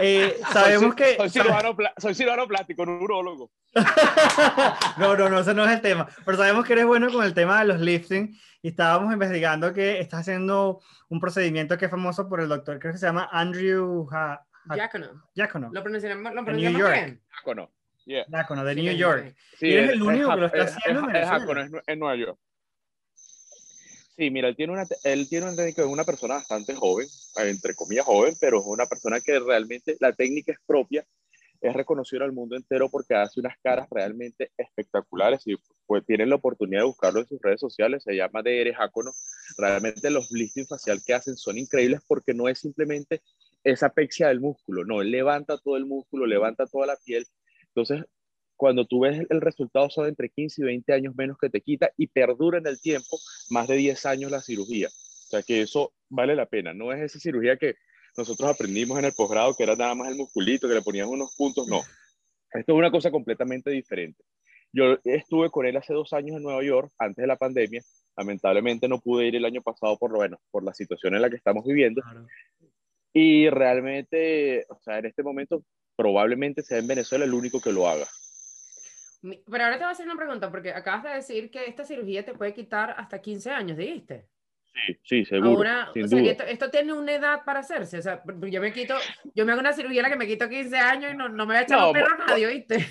[0.00, 1.16] eh, sabemos soy, que...
[1.16, 3.50] Soy cirujano, soy cirujano plástico, neurólogo.
[4.98, 6.06] no, no, no, ese no es el tema.
[6.24, 10.00] Pero sabemos que eres bueno con el tema de los lifting y estábamos investigando que
[10.00, 14.08] estás haciendo un procedimiento que es famoso por el doctor, creo que se llama Andrew
[14.12, 15.22] Ha- Ha- Diácono.
[15.34, 15.70] Diácono.
[15.72, 16.92] Lo pronunciamos, lo New pronunciamos York.
[16.94, 17.22] bien.
[17.28, 17.70] Jácono.
[18.04, 18.24] Yeah.
[18.28, 19.34] Diácono, de Sí, New York.
[19.58, 19.66] sí.
[19.68, 21.62] Y eres es- el es único que lo está es- haciendo en es- es Venezuela.
[21.62, 22.38] Es, en Nueva York.
[24.16, 27.06] Sí, mira, él tiene una, él tiene una técnica de una persona bastante joven,
[27.36, 31.06] entre comillas joven, pero es una persona que realmente la técnica es propia,
[31.60, 35.56] es reconocido al mundo entero porque hace unas caras realmente espectaculares y
[35.86, 39.12] pues tienen la oportunidad de buscarlo en sus redes sociales, se llama DR Jácono.
[39.58, 43.20] Realmente los lifting facial que hacen son increíbles porque no es simplemente
[43.64, 47.26] esa pexia del músculo, no, él levanta todo el músculo, levanta toda la piel.
[47.68, 48.06] Entonces,
[48.56, 51.90] cuando tú ves el resultado son entre 15 y 20 años menos que te quita
[51.96, 53.18] y perdura en el tiempo
[53.50, 54.88] más de 10 años la cirugía.
[54.88, 57.74] O sea que eso vale la pena, no es esa cirugía que
[58.16, 61.34] nosotros aprendimos en el posgrado que era nada más el musculito, que le ponían unos
[61.36, 61.82] puntos, no.
[62.52, 64.24] Esto es una cosa completamente diferente.
[64.72, 67.82] Yo estuve con él hace dos años en Nueva York, antes de la pandemia.
[68.16, 71.36] Lamentablemente no pude ir el año pasado por, bueno, por la situación en la que
[71.36, 72.02] estamos viviendo.
[72.02, 72.26] Claro.
[73.12, 75.64] Y realmente, o sea, en este momento
[75.96, 78.06] probablemente sea en Venezuela el único que lo haga.
[79.22, 82.24] Pero ahora te voy a hacer una pregunta, porque acabas de decir que esta cirugía
[82.24, 84.28] te puede quitar hasta 15 años, dijiste.
[84.86, 85.50] Sí, sí, seguro.
[85.56, 87.98] Ahora, o sea, que esto, esto tiene una edad para hacerse.
[87.98, 88.94] O sea, yo me quito,
[89.34, 91.46] yo me hago una cirugía en la que me quito 15 años y no, no
[91.46, 92.86] me voy a echar No, los perros nadie, ¿oíste?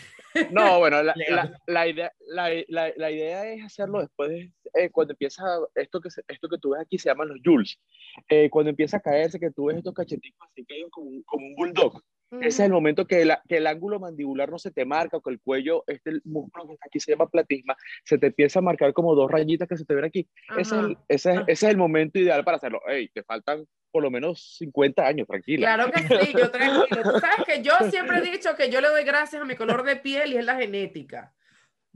[0.51, 4.89] No, bueno, la, la, la idea, la, la, la idea es hacerlo después de, eh,
[4.89, 5.43] cuando empieza,
[5.76, 7.80] esto que, esto que tú ves aquí se llaman los Jules.
[8.28, 11.45] Eh, cuando empieza a caerse, que tú ves estos cachetitos así caídos como, un- como
[11.45, 12.01] un bulldog.
[12.32, 15.21] Ese es el momento que, la- que el ángulo mandibular no se te marca, o
[15.21, 18.59] que el cuello, este el músculo que está aquí se llama platisma, se te empieza
[18.59, 20.28] a marcar como dos rayitas que se te ven aquí.
[20.57, 21.45] Ese es, el, ese, es, Ajá.
[21.47, 22.82] ese es el momento ideal para hacerlo.
[22.88, 25.76] Ey, te faltan por lo menos 50 años, tranquila.
[25.76, 27.01] Claro que sí, yo tranquilo.
[27.03, 29.84] Tú sabes que yo siempre he dicho que yo le doy gracias a mi color
[29.84, 31.34] de piel y es la genética.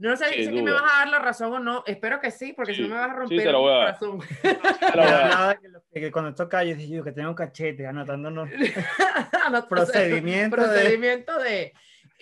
[0.00, 1.84] No sé si me vas a dar la razón o no.
[1.86, 3.56] Espero que sí, porque si Sí, no me vas a sí, romper te lo el
[3.56, 3.98] voy a dar.
[3.98, 4.20] corazón.
[4.42, 5.32] Te lo Me voy a dar.
[5.32, 5.58] hablaba
[5.92, 8.48] que, cuando esto cae, yo dije, yo que tengo un cachete, anotándonos
[9.52, 10.62] No, procedimiento de...
[10.62, 11.74] procedimiento de...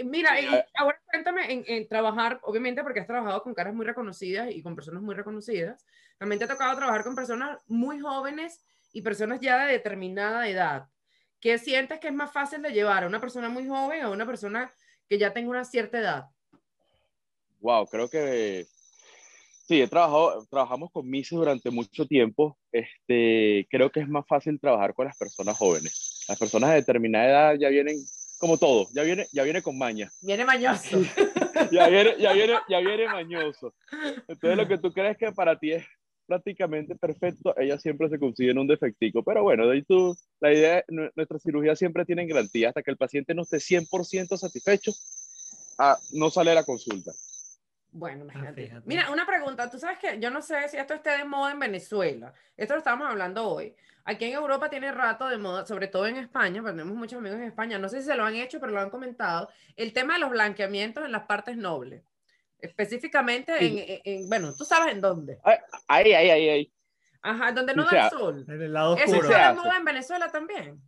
[0.05, 3.85] Mira, y Sí, ahora cuéntame en, en trabajar, obviamente porque has trabajado con caras muy
[3.87, 5.85] reconocidas y con personas muy reconocidas,
[6.19, 10.87] también te ha tocado trabajar con personas muy jóvenes y personas ya de determinada edad.
[11.41, 14.11] ¿Qué sientes que es más fácil de llevar a una persona muy joven o a
[14.11, 14.73] una persona
[15.09, 16.25] que ya tenga una cierta edad?
[17.61, 18.67] Wow, creo que
[19.67, 22.57] sí, he trabajado, trabajamos con Mises durante mucho tiempo.
[22.73, 26.25] Este, creo que es más fácil trabajar con las personas jóvenes.
[26.29, 27.97] Las personas de determinada edad ya vienen,
[28.39, 31.01] como todo, ya viene, ya viene con maña, Viene mañoso.
[31.73, 33.75] ya viene, ya viene, ya viene mañoso.
[34.29, 35.85] Entonces lo que tú crees que para ti es
[36.27, 39.23] prácticamente perfecto, ella siempre se consigue en un defectico.
[39.23, 42.91] Pero bueno, de ahí tú, la idea, nu- nuestra cirugía siempre tiene garantía hasta que
[42.91, 44.93] el paciente no esté 100% satisfecho,
[45.79, 47.13] ah, no sale a la consulta.
[47.91, 48.67] Bueno, imagínate.
[48.67, 48.83] fíjate.
[48.87, 49.71] Mira, una pregunta.
[49.71, 52.33] Tú sabes que yo no sé si esto esté de moda en Venezuela.
[52.57, 53.75] Esto lo estábamos hablando hoy.
[54.05, 57.39] Aquí en Europa tiene rato de moda, sobre todo en España, porque tenemos muchos amigos
[57.39, 57.79] en España.
[57.79, 59.49] No sé si se lo han hecho, pero lo han comentado.
[59.77, 62.03] El tema de los blanqueamientos en las partes nobles.
[62.61, 65.39] Específicamente en, en- en- bueno, tú sabes en dónde.
[65.45, 66.73] Ahí, ahí, ahí, ahí.
[67.23, 68.45] Ajá, donde no Sí, da el sol.
[68.49, 69.29] En el lado Eso oscuro.
[69.29, 70.81] se está de moda en Venezuela también.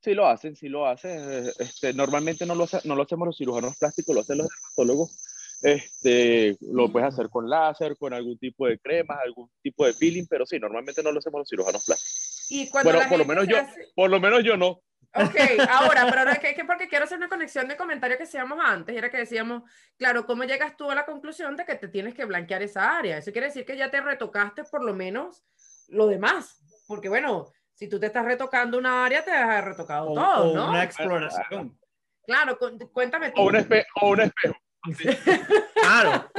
[0.00, 1.50] Sí lo hacen, sí lo hacen.
[1.58, 5.16] Este, normalmente no lo, hace- no lo hacemos los cirujanos plásticos, lo hacen los dermatólogos.
[5.64, 10.26] Este, lo puedes hacer con láser, con algún tipo de cremas, algún tipo de peeling,
[10.28, 12.46] pero sí, normalmente no lo hacemos los cirujanos plásticos.
[12.50, 14.82] Y cuando Bueno, la por lo menos yo- hace- Por lo menos yo no.
[15.16, 15.36] Ok,
[15.70, 18.24] ahora, pero ahora es que, es que porque quiero hacer una conexión de comentario que
[18.24, 19.62] hacíamos antes, era que decíamos,
[19.96, 23.16] claro, ¿cómo llegas tú a la conclusión de que te tienes que blanquear esa área?
[23.16, 25.44] Eso quiere decir que ya te retocaste por lo menos
[25.88, 26.58] lo demás,
[26.88, 30.54] porque bueno, si tú te estás retocando una área, te has retocado O, todo, o
[30.56, 30.70] ¿no?
[30.70, 31.78] una exploración.
[32.26, 33.40] Claro, cu- cuéntame tú.
[33.40, 34.56] O un, espe- o un espejo.
[35.74, 36.30] Claro.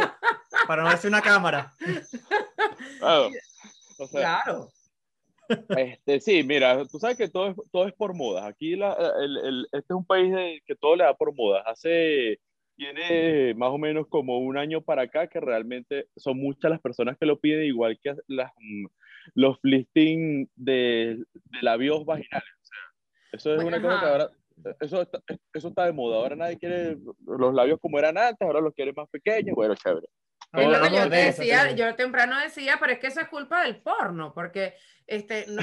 [0.67, 1.73] Para no decir una cámara.
[2.99, 3.29] claro.
[3.99, 4.69] O sea, Claro.
[5.77, 8.45] Este, sí, mira, tú sabes que todo es, todo es por modas.
[8.45, 11.63] Aquí la, el, el- este es un país de- que todo le da por modas.
[11.67, 12.39] Hace,
[12.75, 17.15] tiene más o menos como un año para acá que realmente son muchas las personas
[17.19, 18.51] que lo piden, igual que las,
[19.35, 22.49] los lifting de, de labios vaginales.
[22.63, 22.79] O sea,
[23.33, 24.29] eso es Bueno, una cosa que ahora,
[24.79, 25.19] eso está,
[25.53, 26.17] eso está de moda.
[26.17, 29.55] Ahora nadie quiere los labios como eran antes, ahora los quiere más pequeños.
[29.55, 30.07] Bueno, chévere.
[30.53, 33.27] Es lo que Hablamos yo te decía, yo temprano decía, pero es que eso es
[33.27, 34.75] culpa del porno, porque
[35.05, 35.61] este, no-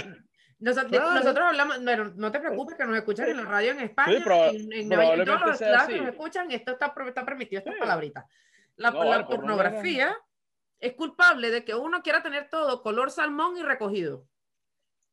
[0.58, 1.14] noso- Claro.
[1.14, 4.22] nosotros hablamos, bueno, no te preocupes que nos escuchan en la radio en España, Sí,
[4.24, 7.24] proba- en, en Nueva York, en todos los lados que nos escuchan, esto está, está
[7.24, 7.80] permitido, estas Sí.
[7.80, 8.24] palabritas.
[8.76, 10.16] La, No, la vale, por no pornografía
[10.80, 14.26] es culpable de que uno quiera tener todo color salmón y recogido.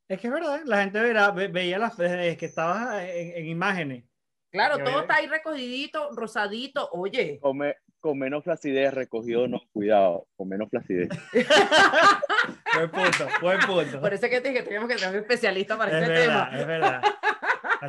[0.09, 3.45] Es que es verdad, la gente verá, ve- veía las es que estabas en, en
[3.47, 4.03] imágenes.
[4.51, 7.37] Claro, todo está ahí recogidito, rosadito, oye.
[7.39, 11.09] Con, me- con menos flacidez, recogido, no, cuidado, con menos flacidez.
[12.73, 13.99] Buen punto, buen punto.
[14.01, 16.13] Por eso es que te dije que teníamos que tener un especialista para Es este
[16.19, 16.59] verdad, tema.
[16.61, 17.01] es verdad.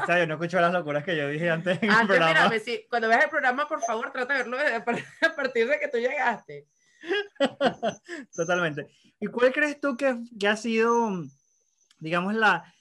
[0.03, 2.33] O sea, yo no escucho las locuras que yo dije antes en el Antes, programa.
[2.33, 4.59] mírame, sí, cuando veas el programa, por favor, trata de verlo
[5.23, 6.67] a partir de que tú llegaste.
[8.35, 8.87] Totalmente.
[9.21, 11.25] ¿Y cuál crees tú que, que ha sido,
[12.01, 12.75] digamos, la,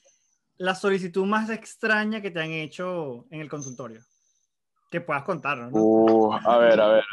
[0.56, 4.00] la solicitud más extraña que te han hecho en el consultorio?
[4.90, 5.78] Que puedas contarnos, ¿no?
[5.78, 7.04] Uh, a ver, a ver.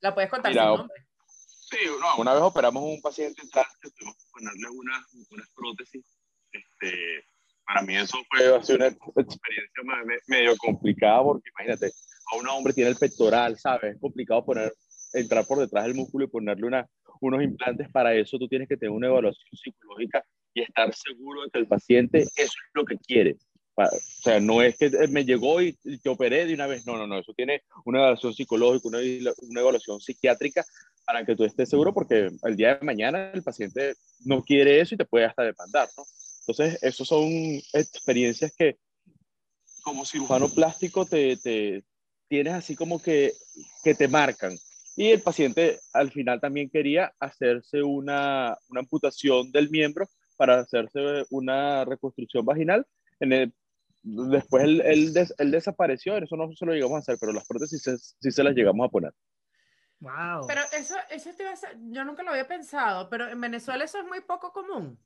[0.00, 1.02] La puedes contar Mira, sin nombre.
[1.26, 5.48] Sí, no, una vez operamos a un paciente trans que tuvimos que ponerle unas, unas
[5.50, 6.06] prótesis.
[6.52, 7.24] Este,
[7.66, 11.90] para mí eso fue así una experiencia me- me- medio complicada porque imagínate,
[12.32, 13.96] a un hombre tiene el pectoral, ¿sabes?
[13.96, 14.72] Es complicado poner,
[15.12, 16.86] entrar por detrás del músculo y ponerle una,
[17.20, 17.90] unos implantes.
[17.90, 20.24] Para eso tú tienes que tener una evaluación psicológica
[20.56, 23.36] y estar seguro de que el paciente eso es lo que quiere.
[23.76, 23.84] O
[24.22, 27.18] sea, no es que me llegó y te operé de una vez, no, no, no,
[27.18, 28.98] eso tiene una evaluación psicológica, una,
[29.42, 30.64] una evaluación psiquiátrica
[31.04, 33.94] para que tú estés seguro, porque el día de mañana el paciente
[34.24, 36.04] no quiere eso y te puede hasta demandar, ¿no?
[36.40, 37.28] Entonces, esos son
[37.74, 38.78] experiencias que
[39.82, 41.84] como cirujano plástico te, te
[42.28, 43.32] tienes así como que,
[43.84, 44.56] que te marcan.
[44.96, 51.24] Y el paciente al final también quería hacerse una, una amputación del miembro para hacerse
[51.30, 52.86] una reconstrucción vaginal.
[53.20, 53.54] En el-
[54.02, 57.46] después él, él des- él desapareció, eso no se lo llegamos a hacer, pero las
[57.46, 59.12] prótesis sí, se- sí se las llegamos a poner.
[59.98, 60.46] Wow.
[60.46, 63.82] Pero eso, eso te iba a ser- yo nunca lo había pensado, pero en Venezuela
[63.84, 64.98] eso es muy poco común.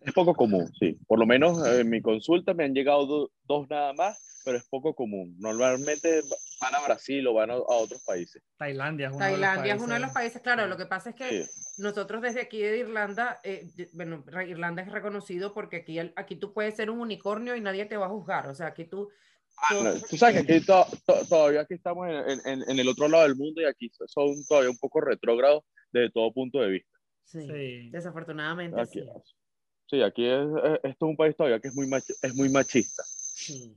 [0.00, 0.98] Es poco común, sí.
[1.06, 4.58] Por lo menos eh, en mi consulta me han llegado do- dos nada más, pero
[4.58, 5.34] es poco común.
[5.38, 8.42] Normalmente va- van a Brasil o van a, a otros países.
[8.58, 11.10] Tailandia es uno Tailandia de es los uno de los países, claro, lo que pasa
[11.10, 11.82] es que Sí.
[11.82, 16.76] nosotros desde aquí de Irlanda, eh, bueno, Irlanda es reconocido porque aquí, aquí tú puedes
[16.76, 19.08] ser un unicornio y nadie te va a juzgar, o sea, aquí tú...
[19.56, 22.78] Ah, no, tú sabes que aquí to- to- todavía aquí estamos en, en- en- en
[22.78, 26.58] el otro lado del mundo y aquí son todavía un poco retrógrados desde todo punto
[26.60, 26.90] de vista.
[27.24, 27.90] Sí, Sí.
[27.90, 29.08] desafortunadamente Aquí, sí.
[29.90, 32.48] sí, aquí es, es- esto es un país todavía que es muy, mach- es muy
[32.48, 33.04] machista.
[33.06, 33.76] Sí.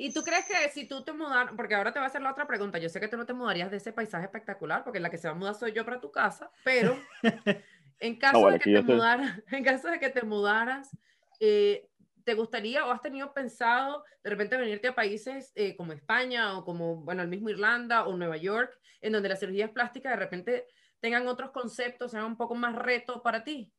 [0.00, 2.30] ¿Y tú crees que si tú te mudaras, porque ahora te voy a hacer la
[2.32, 5.10] otra pregunta, yo sé que tú no te mudarías de ese paisaje espectacular, porque la
[5.10, 6.96] que se va a mudar soy yo para tu casa, pero
[8.00, 10.22] en caso bueno, de que aquí te yo estoy- mudaras, en caso de que te
[10.22, 10.96] mudaras,
[11.38, 11.88] eh,
[12.24, 16.64] ¿te gustaría o has tenido pensado de repente venirte a países eh, como España o
[16.64, 20.66] como, bueno, el mismo Irlanda o Nueva York, en donde las cirugías plásticas de repente
[21.00, 23.72] tengan otros conceptos, sean un poco más reto para ti?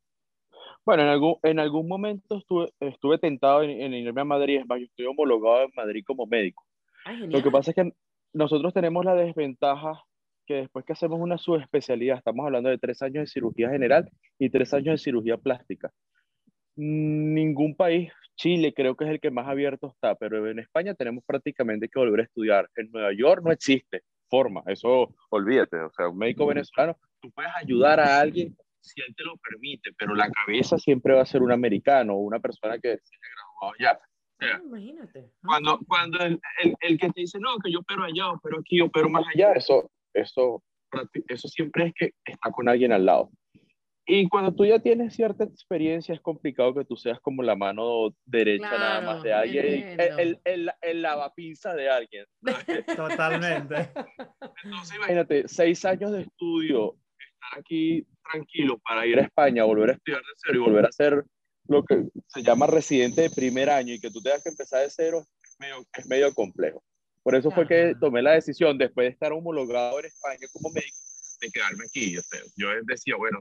[0.86, 4.68] Bueno, en algún, en algún momento estuve, estuve tentado en, en irme a Madrid, es
[4.68, 6.66] más, yo estoy homologado en Madrid como médico.
[7.06, 7.94] Ay, Lo que pasa es que
[8.34, 10.04] nosotros tenemos la desventaja
[10.46, 14.10] que después que hacemos una subespecialidad, estamos hablando de tres años de cirugía general
[14.40, 15.92] y tres años de cirugía plástica.
[16.76, 21.24] Ningún país, Chile creo que es el que más abierto está, pero en España tenemos
[21.26, 22.70] prácticamente que volver a estudiar.
[22.76, 25.78] En Nueva York no existe forma, eso olvídate.
[25.78, 29.92] O sea, un médico venezolano, tú puedes ayudar a alguien si él te lo permite,
[29.98, 33.34] pero la cabeza siempre va a ser un americano o una persona que se haya
[33.36, 34.00] graduado ya.
[34.44, 35.30] Ah, imagínate.
[35.34, 38.60] Ah, Cuando, cuando el, el, el que te dice, no, que yo opero allá, opero
[38.60, 40.64] aquí, opero más allá, eso, eso
[41.28, 43.30] eso siempre es que está con alguien al lado.
[44.06, 48.14] Y cuando tú ya tienes cierta experiencia, es complicado que tú seas como la mano
[48.26, 49.66] derecha nada Claro, más de alguien,
[50.00, 52.26] el, el, el, el lavapinza de alguien.
[52.98, 53.92] Totalmente.
[54.64, 56.96] Entonces, imagínate, seis años de estudio,
[57.44, 60.92] estar aquí tranquilo para ir a España, volver a estudiar de cero y volver a
[60.92, 61.24] ser
[61.68, 64.90] lo que se llama residente de primer año y que tú tengas que empezar de
[64.90, 66.84] cero, es medio, es medio complejo.
[67.24, 70.98] Por eso fue que tomé la decisión, después de estar homologado en España como médico,
[71.40, 72.12] de quedarme aquí.
[72.14, 73.40] Yo, sé, yo decía, bueno,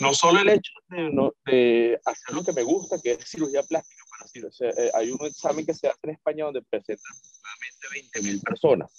[0.00, 3.62] no solo el hecho de, no- de hacer lo que me gusta, que es cirugía
[3.62, 6.62] plástica, para cir- o sea, eh, hay un examen que se hace en España donde
[6.62, 8.90] presentan aproximadamente 20.000 personas.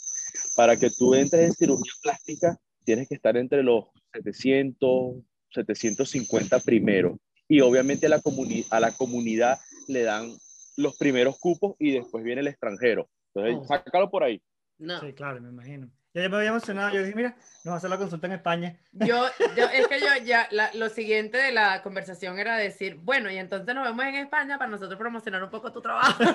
[0.55, 5.15] Para que tú entres en cirugía plástica, tienes que estar entre los 700,
[5.53, 7.17] 750 primero.
[7.47, 10.31] Y obviamente a la, comuni- a la comunidad le dan
[10.77, 13.09] los primeros cupos y después viene el extranjero.
[13.33, 13.65] Entonces, Oh.
[13.67, 14.41] sácalo por ahí.
[14.77, 14.99] No.
[15.01, 15.89] Sí, claro, me imagino.
[16.13, 16.91] Ya me había emocionado.
[16.93, 18.79] Yo dije, mira, nos va a hacer la consulta en España.
[18.93, 23.29] Yo, yo, es que yo ya, la- lo siguiente de la conversación era decir, bueno,
[23.31, 26.23] y entonces nos vemos en España para nosotros promocionar un poco tu trabajo.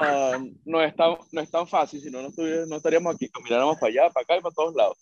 [0.00, 2.30] Ah, no, es tan, no es tan fácil, si no, no,
[2.66, 4.96] no estaríamos aquí, camináramos para allá, para acá y para todos lados.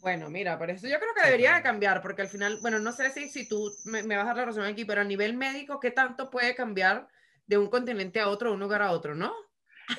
[0.00, 2.92] Bueno, mira, por eso yo creo que debería de cambiar, porque al final, bueno, no
[2.92, 5.36] sé si, si tú me, me vas a dar la razón aquí, pero a nivel
[5.36, 7.06] médico, ¿qué tanto puede cambiar
[7.46, 9.32] de un continente a otro, de un lugar a otro, no?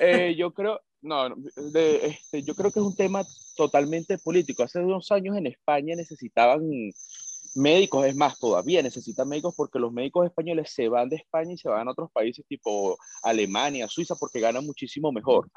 [0.00, 3.22] Eh, yo creo, no, de- este, yo creo que es un tema
[3.56, 4.62] totalmente político.
[4.64, 6.62] Hace unos años en España necesitaban
[7.54, 11.58] médicos, es más, todavía necesitan médicos porque los médicos españoles se van de España y
[11.58, 15.48] se van a otros países tipo Alemania, Suiza, porque ganan muchísimo mejor.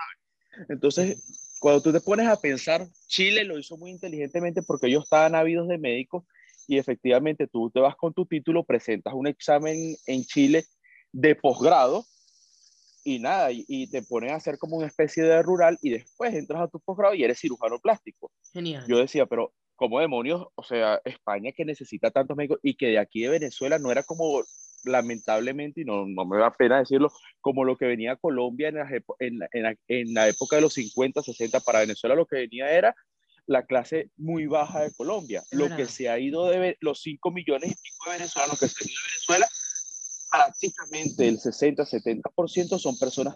[0.69, 5.35] Entonces, cuando tú te pones a pensar, Chile lo hizo muy inteligentemente porque ellos estaban
[5.35, 6.23] ávidos de médicos
[6.67, 10.65] y efectivamente tú te vas con tu título, presentas un examen en Chile
[11.11, 12.05] de posgrado
[13.03, 16.33] y nada, y, y te ponen a hacer como una especie de rural y después
[16.33, 18.31] entras a tu posgrado y eres cirujano plástico.
[18.51, 18.83] Genial.
[18.87, 20.47] Yo decía, pero ¿cómo demonios?
[20.55, 24.03] O sea, España que necesita tantos médicos y que de aquí de Venezuela no era
[24.03, 24.43] como,
[24.85, 27.11] lamentablemente, y no, no me da pena decirlo,
[27.41, 28.77] como lo que venía a Colombia en,
[29.19, 32.37] en, la- en la, en la época de los 50, 60, para Venezuela lo que
[32.37, 32.95] venía era
[33.47, 35.43] la clase muy baja de Colombia.
[35.51, 38.83] Lo que se ha ido de los 5 millones y pico de venezolanos que se
[38.83, 39.47] han ido de Venezuela,
[40.31, 43.35] prácticamente el 60-70% son personas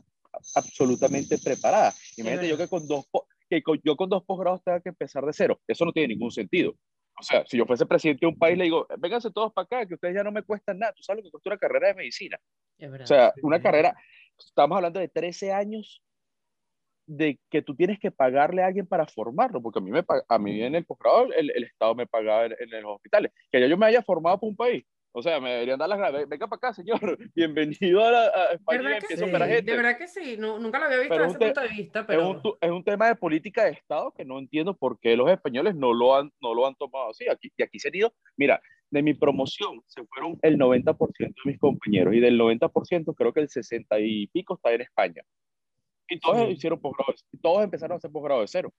[0.55, 1.95] absolutamente preparadas.
[2.17, 3.05] Imagínate yo que con dos
[3.49, 5.59] que con- yo con dos posgrados tenga que empezar de cero.
[5.67, 6.75] Eso no tiene ningún sentido.
[7.19, 9.85] O sea, si yo fuese presidente de un país, le digo, vénganse todos para acá,
[9.85, 10.93] que ustedes ya no me cuestan nada.
[10.93, 12.37] Tú sabes lo que cuesta una carrera de medicina.
[12.77, 13.03] Es verdad.
[13.03, 13.41] O sea, Sí.
[13.43, 13.95] una carrera,
[14.37, 16.01] estamos hablando de 13 años
[17.05, 20.37] de que tú tienes que pagarle a alguien para formarlo, porque a mí, me, a
[20.39, 23.31] mí en el posgrado el, el Estado me pagaba en, en los hospitales.
[23.51, 24.85] Que ya yo me haya formado por un país.
[25.11, 26.29] O sea, me deberían dar las gracias.
[26.29, 26.99] Venga para acá, señor.
[27.35, 29.25] Bienvenido a, la, a España ¿Verdad que sí?
[29.25, 31.99] De verdad que sí, no, nunca lo había visto desde un ese punto de vista,
[32.01, 32.29] Es pero...
[32.29, 35.29] un, tu- es un tema de política de Estado que no entiendo por qué los
[35.31, 37.27] españoles no lo han, no lo han tomado así.
[37.27, 41.33] Aquí, y aquí se han ido, mira, de mi promoción se fueron el 90% de
[41.45, 45.23] mis compañeros y del 90% creo que el 60 y pico está en España.
[46.07, 46.53] Y todos Sí.
[46.53, 48.71] hicieron posgrado, todos empezaron a hacer posgrado de cero.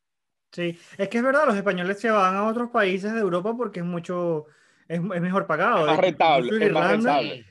[0.53, 3.81] Sí, es que es verdad, los españoles se van a otros países de Europa porque
[3.81, 4.47] es mucho,
[4.91, 5.83] es, es mejor pagado.
[5.83, 7.45] Es más rentable, es más Irlanda, rentable.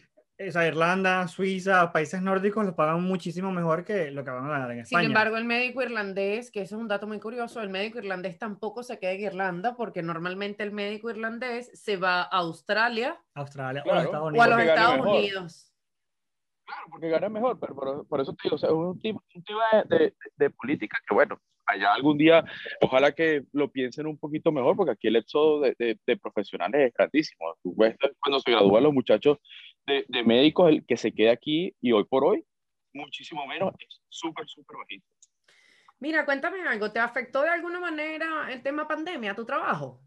[0.47, 4.49] o sea, Irlanda, Suiza, países nórdicos los pagan muchísimo mejor que lo que van a
[4.49, 5.05] ganar en Sin España.
[5.05, 8.83] embargo, el médico irlandés, que eso es un dato muy curioso, el médico irlandés tampoco
[8.83, 13.93] se queda en Irlanda porque normalmente el médico irlandés se va a Australia Australia o
[14.41, 15.05] a los Estados.
[15.05, 15.68] Unidos.
[16.69, 19.19] Claro, porque gana mejor, pero por, por eso te digo, o sea, es un tema,
[19.33, 22.43] un tema de, de- de política que, bueno, allá algún día,
[22.81, 26.93] ojalá que lo piensen un poquito mejor, porque aquí el éxodo de, de- profesionales es
[26.93, 27.55] grandísimo.
[27.63, 29.39] Tú ves cuando se gradúan los muchachos
[29.87, 32.45] de, de médicos, el que se queda aquí y hoy por hoy,
[32.93, 35.05] muchísimo menos, es súper, súper bajito.
[35.99, 40.01] Mira, cuéntame algo, ¿te afectó de alguna manera el tema pandemia, tu trabajo?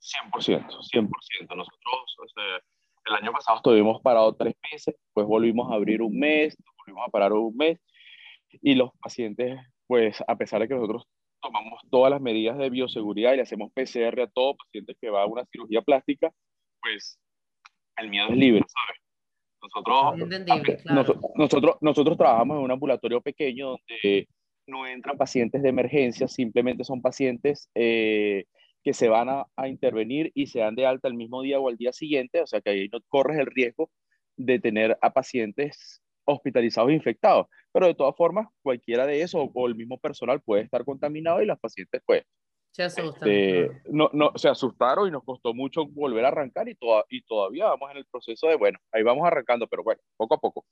[0.00, 1.54] 100%, 100%.
[1.54, 2.60] Nosotros o sea,
[3.06, 7.10] el año pasado estuvimos parados tres meses, pues volvimos a abrir un mes, volvimos a
[7.10, 7.78] parar un mes
[8.62, 11.04] y los pacientes, pues a pesar de que nosotros
[11.42, 15.22] tomamos todas las medidas de bioseguridad y le hacemos PCR a todo paciente que va
[15.22, 16.30] a una cirugía plástica,
[16.82, 17.18] pues
[17.96, 19.00] el miedo es libre, ¿sabes?
[19.62, 20.18] Nosotros,
[20.60, 21.02] ape- claro.
[21.02, 24.28] noso- nosotros, nosotros trabajamos en un ambulatorio pequeño donde
[24.66, 28.44] no entran pacientes de emergencia, simplemente son pacientes eh,
[28.82, 31.68] que se van a, a intervenir y se dan de alta el mismo día o
[31.68, 33.90] al día siguiente, o sea que ahí no corres el riesgo
[34.36, 37.46] de tener a pacientes hospitalizados e infectados.
[37.72, 41.42] Pero de todas formas, cualquiera de esos o, o el mismo personal puede estar contaminado
[41.42, 42.22] y las pacientes pues
[42.72, 43.28] Se asustan.
[43.28, 47.22] este, no, no, se asustaron y nos costó mucho volver a arrancar y, toda- y
[47.22, 50.64] todavía vamos en el proceso de, bueno, ahí vamos arrancando, pero bueno, poco a poco.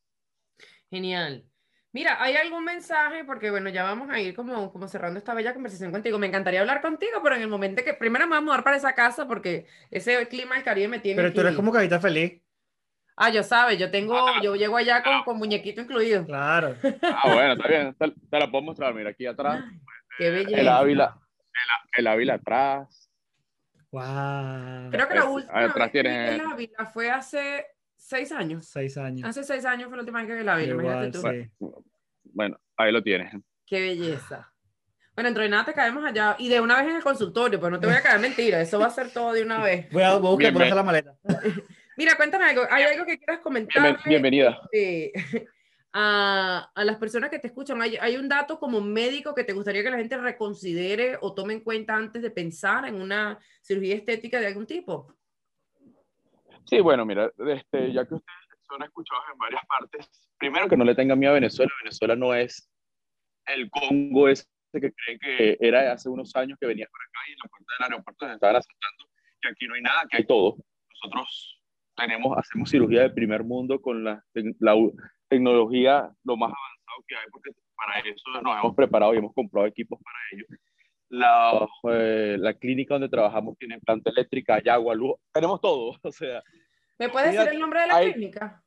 [0.91, 1.45] Genial.
[1.93, 3.25] Mira, ¿hay algún mensaje?
[3.25, 6.19] Porque bueno, ya vamos a ir como, como cerrando esta bella conversación contigo.
[6.19, 8.77] Me encantaría hablar contigo, pero en el momento que primero me vamos a mudar para
[8.77, 12.43] esa casa porque ese clima del Caribe me tiene Pero tú eres como carita feliz.
[13.17, 16.25] Ah, yo sabes, yo tengo, yo llego allá con, con muñequito incluido.
[16.25, 16.77] Claro.
[17.03, 17.95] Ah, bueno, está bien.
[17.95, 18.95] Te, te la puedo mostrar.
[18.95, 19.65] Mira, aquí atrás.
[20.19, 20.61] Qué belleza.
[20.61, 21.19] El Ávila.
[21.97, 23.11] El, el Ávila atrás.
[23.91, 24.91] Wow.
[24.91, 27.67] Creo que la Eh, última atrás vez que el Ávila fue hace
[28.09, 28.67] seis años.
[28.67, 29.29] Seis años.
[29.29, 31.61] Hace seis años fue la última vez que vi el Ávila, imagínate Igual, tú.
[31.61, 31.67] sí.
[32.25, 33.33] Bueno, ahí lo tienes.
[33.67, 34.53] Qué belleza.
[35.15, 36.37] Bueno, dentro de nada te caemos allá.
[36.39, 38.61] Y de una vez en el consultorio, pues no te voy a caer mentira.
[38.61, 39.91] Eso va a ser todo de una vez.
[39.91, 41.17] Voy a, buscar por la maleta.
[41.97, 42.63] Mira, cuéntame algo.
[42.71, 43.83] ¿Hay algo que quieras comentar?
[43.83, 44.61] Bienven- bienvenida.
[45.93, 49.53] a, a las personas que te escuchan, ¿hay, hay un dato como médico que te
[49.53, 53.97] gustaría que la gente reconsidere o tome en cuenta antes de pensar en una cirugía
[53.97, 55.18] estética de algún tipo?
[56.69, 58.39] Sí, bueno, mira, este, ya que ustedes
[58.69, 61.73] son escuchados en varias partes, primero que no le tengan miedo a Venezuela.
[61.83, 62.71] Venezuela no es
[63.47, 67.33] el Congo ese que creen que era hace unos años que venía por acá y
[67.33, 69.05] en la puerta del aeropuerto se estaban asaltando,
[69.41, 70.57] que aquí no hay nada, que hay todo.
[70.91, 71.63] Nosotros
[71.97, 74.75] tenemos, hacemos cirugía de primer mundo con la, la
[75.29, 79.67] tecnología lo más avanzado que hay, porque para eso nos hemos preparado y hemos comprado
[79.67, 80.45] equipos para ello.
[81.11, 86.13] La, eh, la clínica donde trabajamos tiene planta eléctrica, hay agua, luz, tenemos todo, o
[86.13, 86.43] sea,
[86.99, 88.63] ¿Me puedes decir el nombre de la hay- clínica?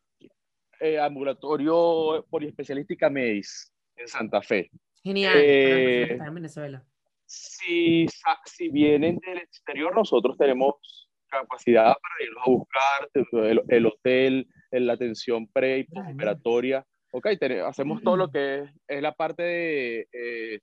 [0.79, 4.71] eh, ambulatorio poliespecialística MEDIS en Santa Fe.
[5.03, 5.33] Genial.
[5.33, 6.83] que Eh, en Venezuela.
[7.25, 8.07] Si,
[8.45, 13.09] si vienen del exterior, nosotros tenemos capacidad para irlos a buscar,
[13.45, 16.83] el, el hotel, la atención pre y postoperatoria.
[17.11, 20.07] Ok, tene- hacemos todo lo que es, es la parte de...
[20.11, 20.59] eh,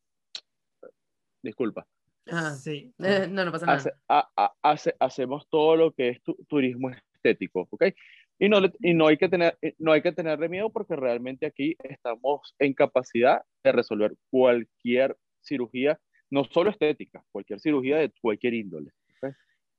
[1.43, 1.87] disculpa.
[2.31, 2.55] Ajá.
[2.57, 2.93] Sí.
[2.99, 3.79] Eh, no, no pasa nada.
[3.79, 7.85] Hace- a- a- hace- hacemos todo lo que es tu- turismo estético, ¿ok?
[8.39, 11.47] Y no, y no hay que tener, eh, no hay que tenerle miedo porque realmente
[11.47, 15.99] aquí estamos en capacidad de resolver cualquier cirugía,
[16.31, 18.93] no solo estética, cualquier cirugía de cualquier índole.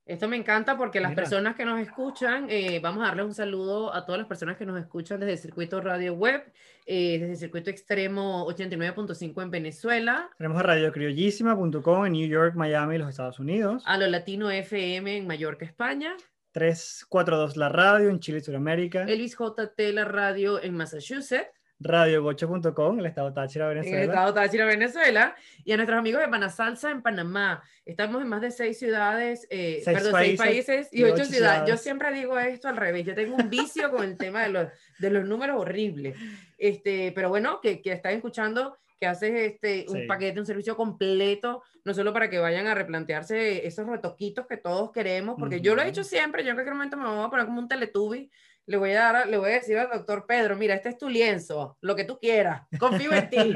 [0.09, 1.21] Esto me encanta porque las Mira.
[1.21, 4.65] personas que nos escuchan, eh, vamos a darles un saludo a todas las personas que
[4.65, 6.51] nos escuchan desde el circuito radio web,
[6.87, 12.97] eh, desde el circuito extremo 89.5 en Venezuela, Tenemos a radiocriollísima.com en New York, Miami,
[12.97, 13.83] los Estados Unidos.
[13.85, 16.15] a lo Latino FM en Mallorca, España,
[16.53, 19.03] 342 La Radio en Chile y Sudamérica.
[19.03, 24.03] Elvis JT, la radio en Massachusetts, Radiogocho.com, el estado Táchira, en el Venezuela.
[24.13, 27.63] estado Táchira, Venezuela, y a nuestros amigos de Panasalsa en Panamá.
[27.85, 31.13] Estamos en más de seis ciudades, eh, Seis perdón, seis países países y y ocho
[31.15, 31.59] ocho ciudades.
[31.61, 31.81] Yo ciudades.
[31.81, 33.05] siempre digo esto al revés.
[33.05, 34.67] Yo tengo un vicio con el tema de los,
[34.99, 36.15] de los números horribles.
[36.57, 40.05] Este, pero bueno, que, que están escuchando que haces este, un Sí.
[40.07, 44.91] paquete, un servicio completo, no solo para que vayan a replantearse esos retoquitos que todos
[44.91, 47.45] queremos, porque yo lo he hecho siempre, yo en cualquier momento me voy a poner
[47.45, 48.29] como un teletubi,
[48.69, 51.09] le voy a dar, le voy a decir al doctor Pedro, mira, este es tu
[51.09, 53.37] lienzo, lo que tú quieras, confío en ti.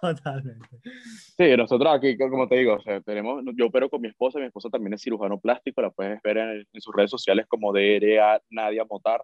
[0.00, 0.68] Totalmente.
[1.36, 4.38] Sí, nosotros aquí, co- como te digo, o sea, tenemos, yo opero con mi esposa,
[4.38, 7.72] mi esposa también es cirujano plástico, la puedes ver en, en sus redes sociales como
[7.72, 9.22] DRA Nadia Motar.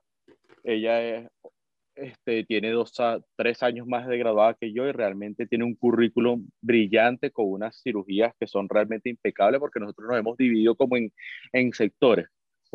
[0.65, 1.29] Ella es,
[1.95, 5.75] este, tiene dos a tres años más de graduada que yo y realmente tiene un
[5.75, 10.97] currículum brillante con unas cirugías que son realmente impecables porque nosotros nos hemos dividido como
[10.99, 11.11] en,
[11.53, 12.27] en sectores.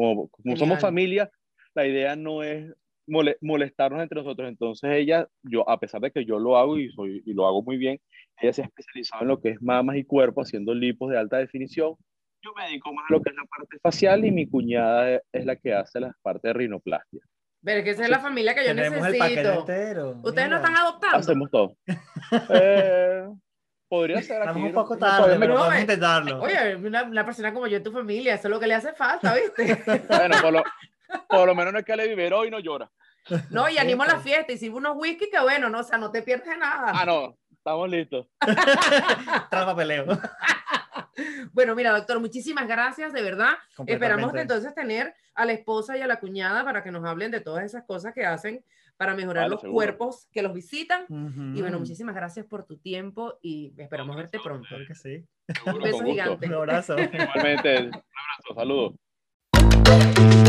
[0.09, 1.29] Como, como somos familia,
[1.75, 2.73] la idea no es
[3.07, 4.49] mole- molestarnos entre nosotros.
[4.49, 7.61] Entonces ella, yo, a pesar de que yo lo hago y, soy, y lo hago
[7.61, 7.99] muy bien,
[8.41, 11.37] ella se ha especializado en lo que es mamas y cuerpo, haciendo lipos de alta
[11.37, 11.95] definición.
[12.43, 15.45] Yo me dedico más a lo que es la parte facial y mi cuñada es,
[15.45, 17.21] la que hace la parte de rinoplastia.
[17.63, 19.59] Pero que esa es la familia que yo Tenemos el necesito.
[19.59, 20.19] entero.
[20.23, 20.67] Ustedes no mira.
[20.67, 21.17] están adoptando.
[21.17, 21.75] Hacemos todo.
[22.49, 23.27] Eh,
[23.91, 24.47] podría ser aquí.
[24.47, 26.41] Estamos un poco tarde, pero podemos intentarlo.
[26.41, 28.93] Oye, una, una persona como yo en tu familia, eso es lo que le hace
[28.93, 29.83] falta, ¿viste?
[30.07, 30.63] Bueno, por lo,
[31.27, 32.89] por lo menos no es que le vivero y no llora.
[33.49, 34.13] No, y animo pues.
[34.13, 36.57] la fiesta, y sirvo unos whisky, que bueno, no, o sea, no te pierdes de
[36.57, 36.93] nada.
[36.95, 38.27] Ah, no, estamos listos.
[38.39, 40.05] Tras papeleo.
[41.51, 43.55] Bueno, mira, doctor, muchísimas gracias, de verdad.
[43.85, 47.41] Esperamos entonces tener a la esposa y a la cuñada para que nos hablen de
[47.41, 48.63] todas esas cosas que hacen
[49.01, 49.73] para mejorar Vale, los seguro.
[49.73, 51.05] cuerpos que los visitan.
[51.09, 51.57] Ujú.
[51.57, 54.67] Y bueno, muchísimas gracias por tu tiempo y esperamos verte pronto.
[54.69, 55.25] Claro que sí.
[55.47, 56.45] Seguro, Un beso gigante.
[56.45, 56.95] Un abrazo.
[56.99, 60.40] Igualmente, un abrazo, saludos.